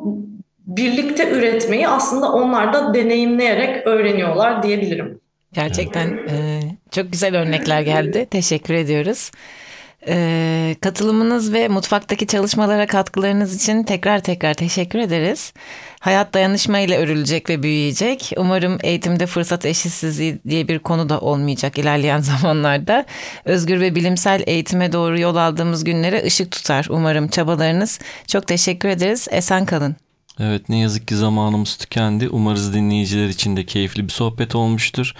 birlikte 0.59 1.29
üretmeyi 1.31 1.87
aslında 1.87 2.31
onlar 2.31 2.73
da 2.73 2.93
deneyimleyerek 2.93 3.87
öğreniyorlar 3.87 4.63
diyebilirim. 4.63 5.21
Gerçekten 5.53 6.07
e, 6.29 6.61
çok 6.91 7.11
güzel 7.11 7.35
örnekler 7.35 7.81
geldi. 7.81 8.27
Teşekkür 8.31 8.73
ediyoruz. 8.73 9.31
E, 10.07 10.75
katılımınız 10.81 11.53
ve 11.53 11.67
mutfaktaki 11.67 12.27
çalışmalara 12.27 12.87
katkılarınız 12.87 13.55
için 13.55 13.83
tekrar 13.83 14.19
tekrar 14.19 14.53
teşekkür 14.53 14.99
ederiz. 14.99 15.53
Hayat 15.99 16.33
dayanışma 16.33 16.79
ile 16.79 16.97
örülecek 16.97 17.49
ve 17.49 17.63
büyüyecek. 17.63 18.31
Umarım 18.37 18.77
eğitimde 18.83 19.25
fırsat 19.25 19.65
eşitsizliği 19.65 20.39
diye 20.49 20.67
bir 20.67 20.79
konu 20.79 21.09
da 21.09 21.19
olmayacak 21.19 21.77
ilerleyen 21.77 22.19
zamanlarda. 22.41 23.05
Özgür 23.45 23.81
ve 23.81 23.95
bilimsel 23.95 24.43
eğitime 24.47 24.91
doğru 24.93 25.19
yol 25.19 25.35
aldığımız 25.35 25.83
günlere 25.83 26.23
ışık 26.25 26.51
tutar 26.51 26.87
umarım 26.89 27.27
çabalarınız. 27.27 27.99
Çok 28.27 28.47
teşekkür 28.47 28.89
ederiz. 28.89 29.27
Esen 29.31 29.65
kalın. 29.65 29.95
Evet 30.43 30.69
ne 30.69 30.79
yazık 30.79 31.07
ki 31.07 31.15
zamanımız 31.15 31.77
tükendi. 31.77 32.29
Umarız 32.29 32.73
dinleyiciler 32.73 33.27
için 33.27 33.57
de 33.57 33.65
keyifli 33.65 34.03
bir 34.03 34.09
sohbet 34.09 34.55
olmuştur. 34.55 35.13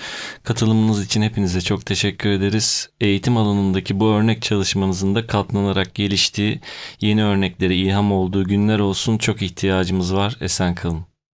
Katılımınız 0.44 1.06
için 1.06 1.22
hepinize 1.22 1.62
çok 1.62 1.86
teşekkür 1.86 2.30
ederiz. 2.30 2.90
Eğitim 3.02 3.38
alanındaki 3.38 4.00
bu 4.00 4.08
örnek 4.08 4.42
çalışmanızın 4.42 5.16
da 5.16 5.28
katlanarak 5.28 5.96
geliştiği, 5.96 6.62
yeni 7.02 7.24
örneklere 7.24 7.76
ilham 7.76 8.12
olduğu 8.12 8.44
günler 8.44 8.80
olsun. 8.80 9.18
Çok 9.18 9.42
ihtiyacımız 9.42 10.16
var. 10.16 10.38
Esen 10.42 10.76
kalın. 10.76 11.11